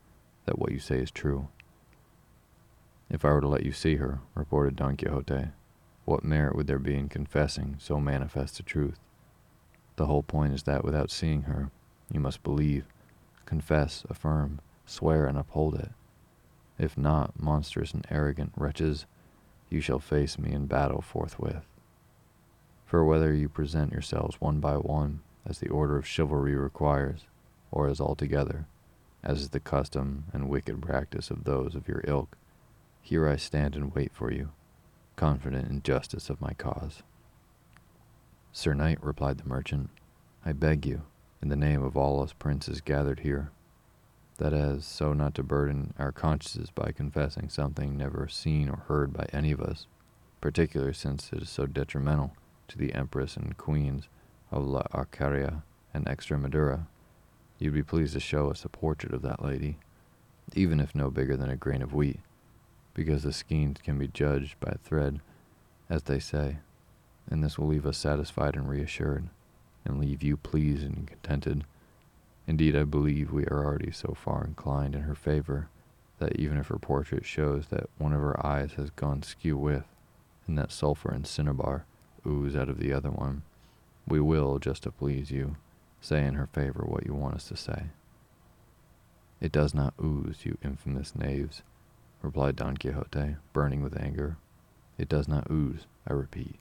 [0.44, 1.48] that what you say is true.
[3.08, 5.50] If I were to let you see her, reported Don Quixote,
[6.04, 8.98] what merit would there be in confessing so manifest a truth?
[9.94, 11.70] The whole point is that without seeing her,
[12.12, 12.86] you must believe,
[13.46, 15.90] confess, affirm, swear, and uphold it.
[16.78, 19.06] If not, monstrous and arrogant wretches,
[19.68, 21.66] you shall face me in battle forthwith.
[22.86, 27.26] For whether you present yourselves one by one, as the order of chivalry requires,
[27.70, 28.66] or as altogether,
[29.22, 32.36] as is the custom and wicked practice of those of your ilk,
[33.02, 34.50] here I stand and wait for you,
[35.16, 37.02] confident in justice of my cause.
[38.52, 39.90] Sir Knight, replied the merchant,
[40.44, 41.02] I beg you,
[41.42, 43.50] in the name of all us princes gathered here,
[44.38, 49.12] that as so not to burden our consciences by confessing something never seen or heard
[49.12, 49.86] by any of us,
[50.40, 52.32] particularly since it is so detrimental
[52.68, 54.08] to the Empress and Queens
[54.50, 55.62] of La Alcarria
[55.92, 56.86] and Extremadura,
[57.58, 59.76] you'd be pleased to show us a portrait of that lady,
[60.54, 62.20] even if no bigger than a grain of wheat,
[62.94, 65.20] because the skeins can be judged by thread,
[65.88, 66.58] as they say,
[67.28, 69.28] and this will leave us satisfied and reassured,
[69.84, 71.64] and leave you pleased and contented.
[72.46, 75.68] Indeed, I believe we are already so far inclined in her favor
[76.18, 79.84] that even if her portrait shows that one of her eyes has gone skew with,
[80.46, 81.84] and that sulphur and cinnabar
[82.26, 83.42] ooze out of the other one,
[84.06, 85.56] we will, just to please you,
[86.00, 87.84] say in her favor what you want us to say.
[89.40, 91.62] It does not ooze, you infamous knaves,
[92.20, 94.36] replied Don Quixote, burning with anger.
[94.98, 96.56] It does not ooze, I repeat,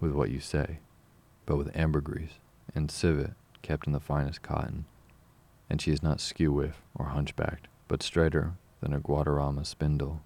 [0.00, 0.80] with what you say,
[1.46, 2.32] but with ambergris
[2.74, 4.84] and civet kept in the finest cotton.
[5.70, 10.22] And she is not skew-whiff or hunchbacked, but straighter than a Guadarrama spindle.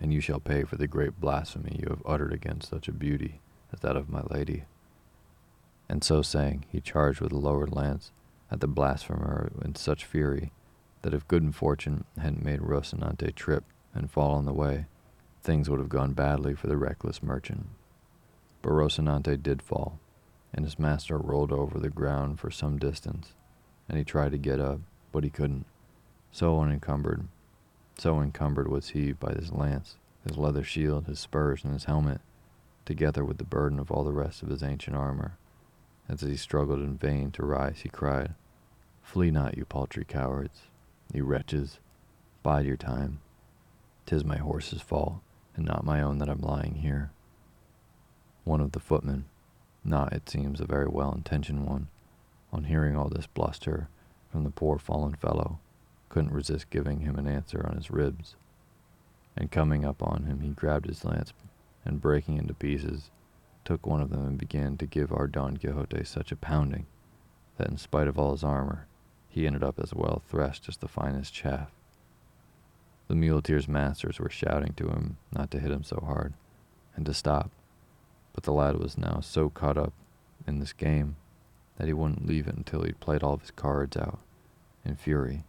[0.00, 3.40] And you shall pay for the great blasphemy you have uttered against such a beauty
[3.72, 4.64] as that of my lady.
[5.88, 8.12] And so saying, he charged with a lowered lance
[8.50, 10.52] at the blasphemer in such fury
[11.02, 13.64] that if good fortune hadn't made Rocinante trip
[13.94, 14.86] and fall on the way,
[15.42, 17.66] things would have gone badly for the reckless merchant.
[18.62, 19.98] But Rocinante did fall,
[20.54, 23.32] and his master rolled over the ground for some distance,
[23.88, 24.80] and he tried to get up,
[25.10, 25.66] but he couldn't.
[26.30, 27.28] So unencumbered,
[27.98, 29.96] so encumbered was he by his lance,
[30.26, 32.20] his leather shield, his spurs, and his helmet,
[32.84, 35.36] together with the burden of all the rest of his ancient armor.
[36.08, 38.34] As he struggled in vain to rise, he cried,
[39.02, 40.62] Flee not, you paltry cowards,
[41.12, 41.78] you wretches,
[42.42, 43.20] bide your time.
[44.06, 45.20] Tis my horse's fault,
[45.54, 47.12] and not my own that I'm lying here.
[48.44, 49.26] One of the footmen,
[49.84, 51.88] not, it seems, a very well intentioned one,
[52.52, 53.88] on hearing all this bluster
[54.30, 55.58] from the poor fallen fellow,
[56.08, 58.36] couldn't resist giving him an answer on his ribs.
[59.36, 61.32] And coming up on him, he grabbed his lance
[61.84, 63.10] and, breaking into pieces,
[63.64, 66.86] took one of them and began to give our Don Quixote such a pounding
[67.56, 68.86] that, in spite of all his armor,
[69.28, 71.70] he ended up as well threshed as the finest chaff.
[73.08, 76.34] The muleteer's masters were shouting to him not to hit him so hard
[76.94, 77.50] and to stop,
[78.32, 79.92] but the lad was now so caught up
[80.46, 81.16] in this game
[81.76, 84.18] that he wouldn't leave it until he'd played all of his cards out
[84.84, 85.44] in fury,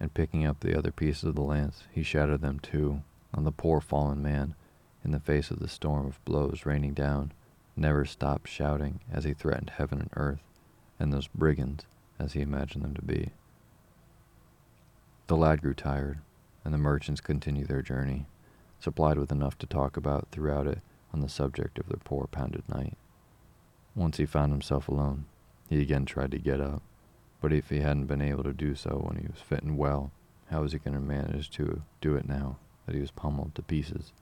[0.00, 3.02] and picking up the other pieces of the lance, he shattered them too
[3.34, 4.54] on the poor fallen man
[5.04, 7.32] in the face of the storm of blows raining down,
[7.76, 10.42] never stopped shouting as he threatened heaven and earth
[10.98, 11.86] and those brigands
[12.18, 13.30] as he imagined them to be.
[15.28, 16.18] The lad grew tired,
[16.64, 18.26] and the merchants continued their journey,
[18.80, 20.80] supplied with enough to talk about throughout it
[21.12, 22.96] on the subject of the poor pounded knight.
[23.94, 25.26] Once he found himself alone,
[25.68, 26.82] he again tried to get up,
[27.40, 30.10] but if he hadn't been able to do so when he was fit and well,
[30.50, 32.56] how was he going to manage to do it now
[32.86, 34.12] that he was pummeled to pieces?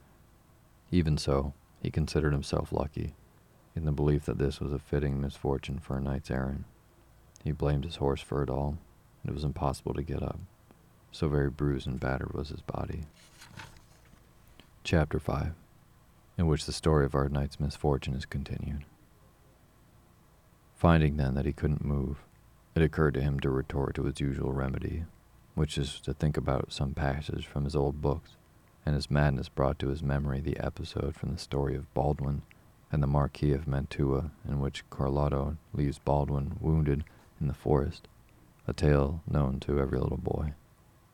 [0.91, 3.15] Even so, he considered himself lucky,
[3.75, 6.65] in the belief that this was a fitting misfortune for a knights errant.
[7.45, 8.79] He blamed his horse for it all,
[9.23, 10.39] and it was impossible to get up,
[11.13, 13.03] so very bruised and battered was his body.
[14.83, 15.53] Chapter 5
[16.39, 18.85] In which the story of our knight's misfortune is continued.
[20.75, 22.19] Finding then that he couldn't move,
[22.75, 25.05] it occurred to him to resort to his usual remedy,
[25.55, 28.33] which is to think about some passage from his old books,
[28.85, 32.43] and his madness brought to his memory the episode from the story of Baldwin
[32.93, 37.05] and the Marquis of Mantua, in which Carloto leaves Baldwin wounded
[37.41, 38.09] in the forest,
[38.67, 40.53] a tale known to every little boy,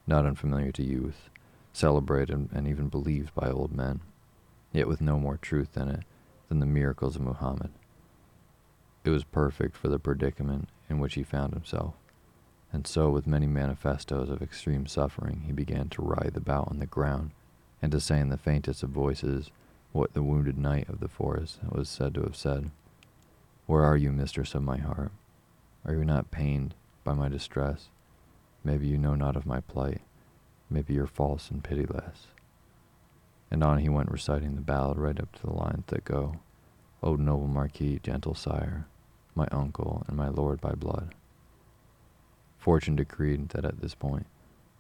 [0.07, 1.31] not unfamiliar to youth,
[1.73, 4.01] celebrated and even believed by old men,
[4.73, 6.01] yet with no more truth in it
[6.49, 7.71] than the miracles of Muhammad.
[9.05, 11.95] It was perfect for the predicament in which he found himself,
[12.73, 16.87] and so with many manifestos of extreme suffering he began to writhe about on the
[16.87, 17.33] ground,
[17.81, 19.51] and to say in the faintest of voices
[19.93, 22.71] what the wounded knight of the forest was said to have said.
[23.67, 25.13] Where are you, mistress of my heart?
[25.85, 27.89] Are you not pained by my distress?
[28.65, 30.01] Maybe you know not of my plight.
[30.71, 32.29] Maybe you're false and pitiless.
[33.53, 36.37] And on he went reciting the ballad right up to the lines that go,
[37.03, 38.87] O noble Marquis, gentle sire,
[39.35, 41.15] my uncle and my lord by blood.
[42.57, 44.27] Fortune decreed that at this point,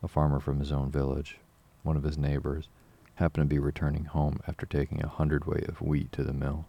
[0.02, 1.36] a farmer from his own village,
[1.82, 2.70] one of his neighbors,
[3.16, 6.64] happened to be returning home after taking a hundredweight of wheat to the mill.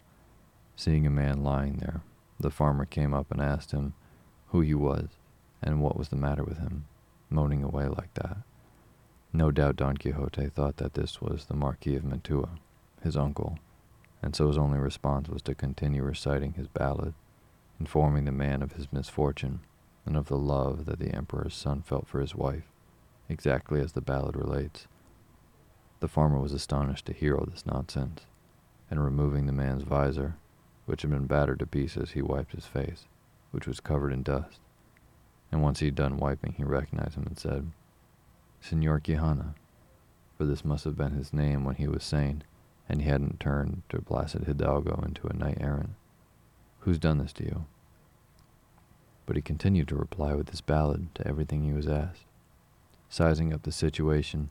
[0.76, 2.02] Seeing a man lying there,
[2.38, 3.94] the farmer came up and asked him
[4.48, 5.08] who he was
[5.62, 6.84] and what was the matter with him,
[7.30, 8.36] moaning away like that.
[9.36, 12.50] No doubt Don Quixote thought that this was the Marquis of Mantua,
[13.02, 13.58] his uncle,
[14.22, 17.14] and so his only response was to continue reciting his ballad,
[17.80, 19.58] informing the man of his misfortune
[20.06, 22.70] and of the love that the emperor's son felt for his wife,
[23.28, 24.86] exactly as the ballad relates.
[25.98, 28.26] The farmer was astonished to hear all this nonsense,
[28.88, 30.36] and removing the man's visor,
[30.86, 33.06] which had been battered to pieces, he wiped his face,
[33.50, 34.60] which was covered in dust.
[35.50, 37.72] And once he had done wiping, he recognized him and said,
[38.66, 39.54] Senor Quijana,
[40.38, 42.42] for this must have been his name when he was sane,
[42.88, 45.90] and he hadn't turned to blasted Hidalgo into a knight errant.
[46.78, 47.66] Who's done this to you?
[49.26, 52.24] But he continued to reply with his ballad to everything he was asked.
[53.10, 54.50] Sizing up the situation,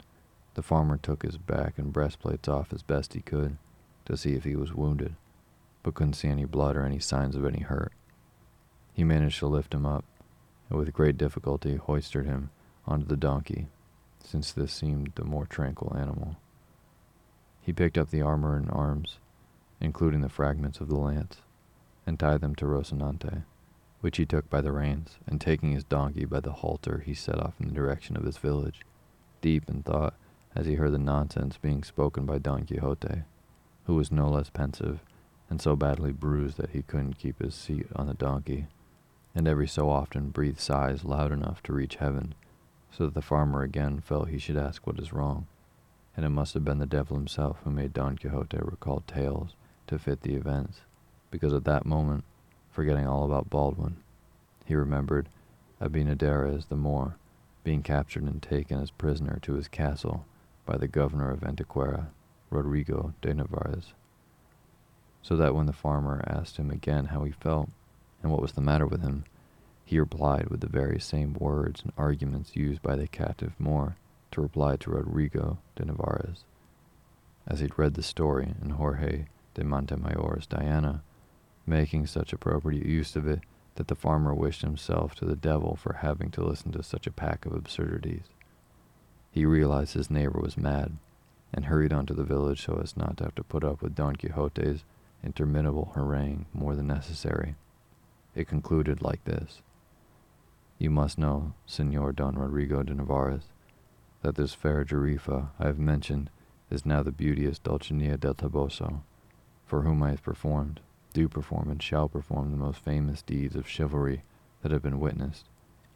[0.53, 3.57] the farmer took his back and breastplates off as best he could
[4.05, 5.15] to see if he was wounded,
[5.81, 7.93] but couldn't see any blood or any signs of any hurt.
[8.93, 10.05] He managed to lift him up,
[10.69, 12.51] and with great difficulty hoisted him
[12.85, 13.69] onto the donkey,
[14.23, 16.37] since this seemed the more tranquil animal.
[17.61, 19.17] He picked up the armor and arms,
[19.79, 21.37] including the fragments of the lance,
[22.05, 23.43] and tied them to Rocinante,
[24.01, 27.39] which he took by the reins, and taking his donkey by the halter, he set
[27.39, 28.81] off in the direction of his village,
[29.41, 30.15] deep in thought
[30.55, 33.23] as he heard the nonsense being spoken by Don Quixote,
[33.85, 34.99] who was no less pensive
[35.49, 38.67] and so badly bruised that he couldn't keep his seat on the donkey,
[39.35, 42.33] and every so often breathed sighs loud enough to reach heaven,
[42.95, 45.47] so that the farmer again felt he should ask what is wrong,
[46.15, 49.55] and it must have been the devil himself who made Don Quixote recall tales
[49.87, 50.81] to fit the events,
[51.31, 52.23] because at that moment,
[52.71, 53.97] forgetting all about Baldwin,
[54.65, 55.29] he remembered
[55.81, 57.15] Abindarráez the Moor
[57.63, 60.25] being captured and taken as prisoner to his castle
[60.65, 62.07] by the governor of Antequera,
[62.49, 63.93] Rodrigo de Narvaez
[65.23, 67.69] so that when the farmer asked him again how he felt
[68.21, 69.23] and what was the matter with him,
[69.85, 73.95] he replied with the very same words and arguments used by the captive Moor
[74.31, 76.45] to reply to Rodrigo de Narvaez.
[77.45, 81.03] As he'd read the story in Jorge de Montemayor's Diana,
[81.65, 83.41] making such appropriate use of it
[83.75, 87.11] that the farmer wished himself to the devil for having to listen to such a
[87.11, 88.25] pack of absurdities.
[89.31, 90.97] He realized his neighbor was mad,
[91.53, 93.95] and hurried on to the village so as not to have to put up with
[93.95, 94.83] Don Quixote's
[95.23, 97.55] interminable harangue more than necessary.
[98.35, 99.61] It concluded like this
[100.83, 103.43] You must know, Senor Don Rodrigo de Narvaez,
[104.21, 106.29] that this fair Jarifa I have mentioned
[106.69, 109.01] is now the beauteous Dulcinea del Toboso,
[109.65, 110.81] for whom I have performed,
[111.13, 114.23] do perform, and shall perform the most famous deeds of chivalry
[114.61, 115.45] that have been witnessed,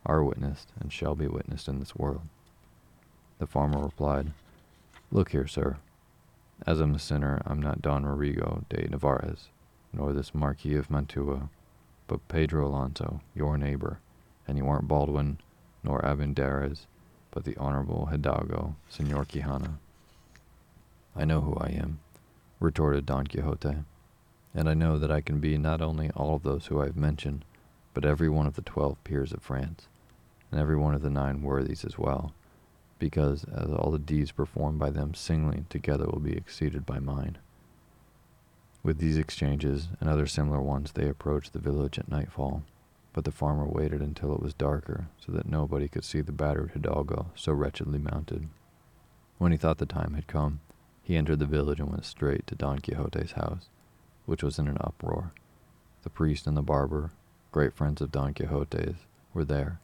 [0.06, 2.22] are witnessed, and shall be witnessed in this world.
[3.40, 4.32] The farmer replied,
[5.12, 5.80] Look here, sir,
[6.66, 9.50] as I'm a sinner, I'm not Don Rodrigo de Narvaez,
[9.92, 11.50] nor this Marquis of Mantua,
[12.08, 14.00] but Pedro Alonso, your neighbor,
[14.48, 15.40] and you aren't Baldwin
[15.84, 16.86] nor Abindarráez,
[17.32, 19.78] but the Honorable Hidalgo, Senor Quijana.
[21.16, 22.00] I know who I am,
[22.60, 23.84] retorted Don Quixote,
[24.54, 26.98] and I know that I can be not only all of those who I have
[26.98, 27.46] mentioned,
[27.94, 29.88] but every one of the twelve peers of France,
[30.52, 32.34] and every one of the nine worthies as well,
[33.00, 37.38] because as all the deeds performed by them singly together will be exceeded by mine.
[38.84, 42.64] With these exchanges and other similar ones, they approached the village at nightfall,
[43.18, 46.70] but the farmer waited until it was darker so that nobody could see the battered
[46.74, 48.48] hidalgo so wretchedly mounted.
[49.40, 50.60] When he thought the time had come,
[51.02, 53.70] he entered the village and went straight to Don Quixote's house,
[54.28, 55.32] which was in an uproar.
[56.04, 57.10] The priest and the barber,
[57.52, 59.80] great friends of Don Quixote's, were there,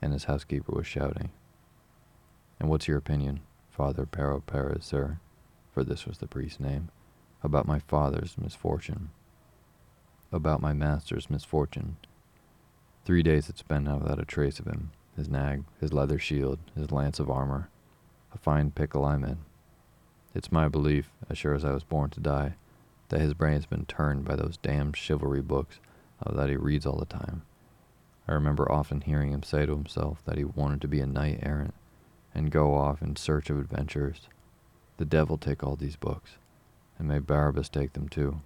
[0.00, 1.28] and his housekeeper was shouting,
[2.58, 5.20] and what's your opinion, Father Pero Perez, sir,
[5.74, 6.88] for this was the priest's name,
[7.42, 9.10] about my father's misfortune?
[10.32, 11.98] About my master's misfortune.
[13.04, 16.58] Three days it's been now without a trace of him, his nag, his leather shield,
[16.76, 17.68] his lance of armor.
[18.32, 19.38] A fine pickle I'm in.
[20.34, 22.54] It's my belief, as sure as I was born to die,
[23.08, 25.80] that his brain's been turned by those damned chivalry books
[26.24, 27.42] that he reads all the time.
[28.28, 31.40] I remember often hearing him say to himself that he wanted to be a knight
[31.42, 31.74] errant,
[32.34, 34.28] and go off in search of adventures.
[34.98, 36.32] The devil take all these books,
[36.98, 38.42] and may Barabbas take them too,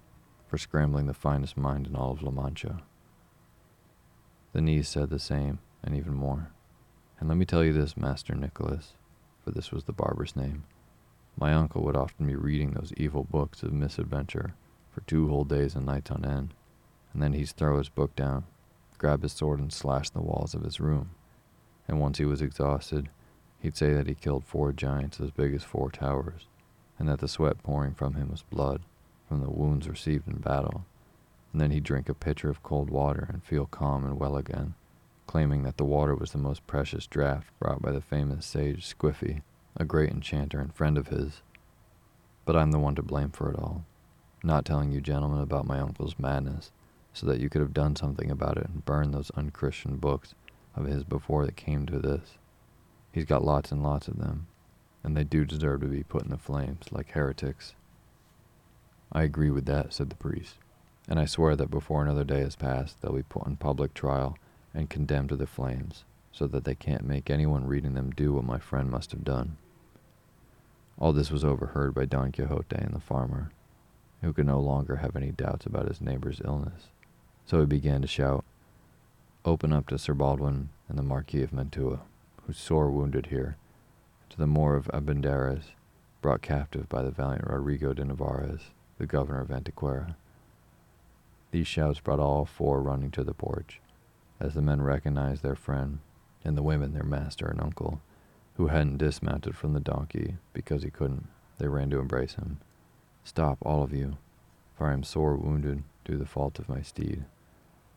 [0.47, 2.81] for scrambling the finest mind in all of La Mancha.
[4.55, 6.49] The niece said the same, and even more.
[7.19, 8.93] And let me tell you this, Master Nicholas,
[9.43, 10.63] for this was the barber's name.
[11.37, 14.55] My uncle would often be reading those evil books of misadventure
[14.91, 16.53] for two whole days and nights on end,
[17.13, 18.45] and then he'd throw his book down,
[18.97, 21.09] grab his sword, and slash the walls of his room.
[21.87, 23.09] And once he was exhausted,
[23.65, 26.45] He'd say that he killed four giants as big as four towers,
[26.99, 28.83] and that the sweat pouring from him was blood
[29.27, 30.85] from the wounds received in battle.
[31.55, 34.73] And then he'd drink a pitcher of cold water and feel calm and well again,
[35.25, 39.41] claiming that the water was the most precious draught brought by the famous sage Squiffy,
[39.77, 41.43] a great enchanter and friend of his.
[42.43, 43.85] But I'm the one to blame for it all,
[44.43, 46.73] not telling you gentlemen about my uncle's madness,
[47.13, 50.35] so that you could have done something about it and burned those unchristian books
[50.75, 52.37] of his before it came to this.
[53.13, 54.47] He's got lots and lots of them,
[55.05, 57.75] and they do deserve to be put in the flames like heretics.
[59.09, 60.55] I agree with that, said the priest,
[61.07, 64.37] and I swear that before another day has passed, they'll be put on public trial
[64.73, 68.43] and condemned to the flames, so that they can't make anyone reading them do what
[68.43, 69.57] my friend must have done.
[70.97, 73.51] All this was overheard by Don Quixote and the farmer,
[74.21, 76.87] who could no longer have any doubts about his neighbor's illness.
[77.45, 78.43] So he began to shout,
[79.43, 82.01] Open up to Sir Baldwin and the Marquis of Mantua
[82.45, 83.57] who's sore wounded here,
[84.29, 85.71] to the Moor of Abindarráez,
[86.21, 90.15] brought captive by the valiant Rodrigo de Narvaez, the governor of Antequera.
[91.55, 93.79] These shouts brought all four running to the porch,
[94.41, 95.99] as the men recognized their friend,
[96.43, 98.01] and the women their master and uncle,
[98.57, 101.29] who hadn't dismounted from the donkey because he couldn't.
[101.57, 102.59] They ran to embrace him.
[103.23, 104.17] Stop, all of you,
[104.77, 107.23] for I am sore wounded, do the fault of my steed.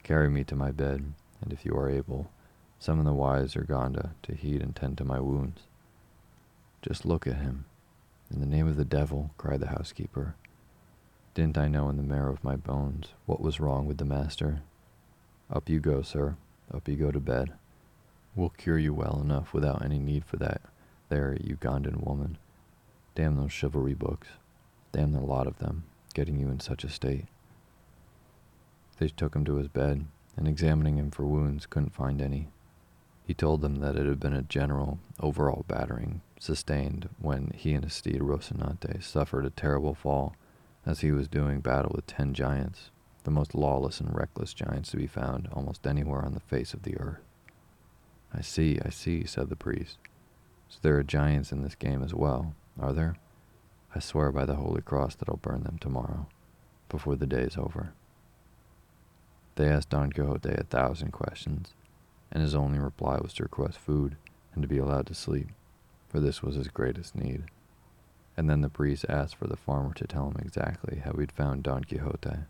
[0.05, 2.31] Carry me to my bed, and if you are able,
[2.79, 5.63] summon the wise Urganda to heed and tend to my wounds.
[6.81, 7.65] Just look at him.
[8.33, 10.37] In the name of the devil, cried the housekeeper.
[11.39, 14.63] Didn't I know in the marrow of my bones what was wrong with the master?
[15.49, 16.35] Up you go, sir.
[16.75, 17.53] Up you go to bed.
[18.35, 20.61] We'll cure you well enough without any need for that
[21.09, 22.39] there Ugandan woman.
[23.15, 24.27] Damn those chivalry books.
[24.91, 27.27] Damn the lot of them, getting you in such a state.
[28.99, 30.07] They took him to his bed,
[30.37, 32.49] and examining him for wounds, couldn't find any.
[33.25, 37.85] He told them that it had been a general, overall battering sustained when he and
[37.85, 40.35] his steed Rocinante suffered a terrible fall
[40.87, 42.91] as he was doing battle with ten giants,
[43.25, 46.83] the most lawless and reckless giants to be found almost anywhere on the face of
[46.83, 47.21] the earth.
[48.33, 49.99] I see, I see, said the priest.
[50.69, 53.17] So there are giants in this game as well, are there?
[53.95, 56.27] I swear by the Holy Cross that I'll burn them tomorrow,
[56.89, 57.93] before the day is over.
[59.57, 61.73] They asked Don Quixote a thousand questions,
[62.31, 64.17] and his only reply was to request food
[64.55, 65.49] and to be allowed to sleep,
[66.09, 67.45] for this was his greatest need.
[68.39, 71.65] And then the priest asked for the farmer to tell him exactly how he'd found
[71.65, 72.45] Don Quixote.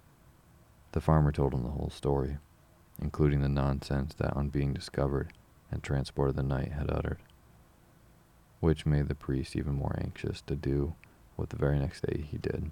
[0.93, 2.37] The farmer told him the whole story,
[3.01, 5.33] including the nonsense that on being discovered
[5.71, 7.21] and transported the knight had uttered,
[8.61, 10.93] which made the priest even more anxious to do
[11.37, 12.71] what the very next day he did,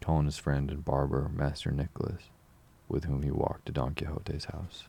[0.00, 2.22] calling his friend and barber, Master Nicholas,
[2.88, 4.88] with whom he walked to Don Quixote's house.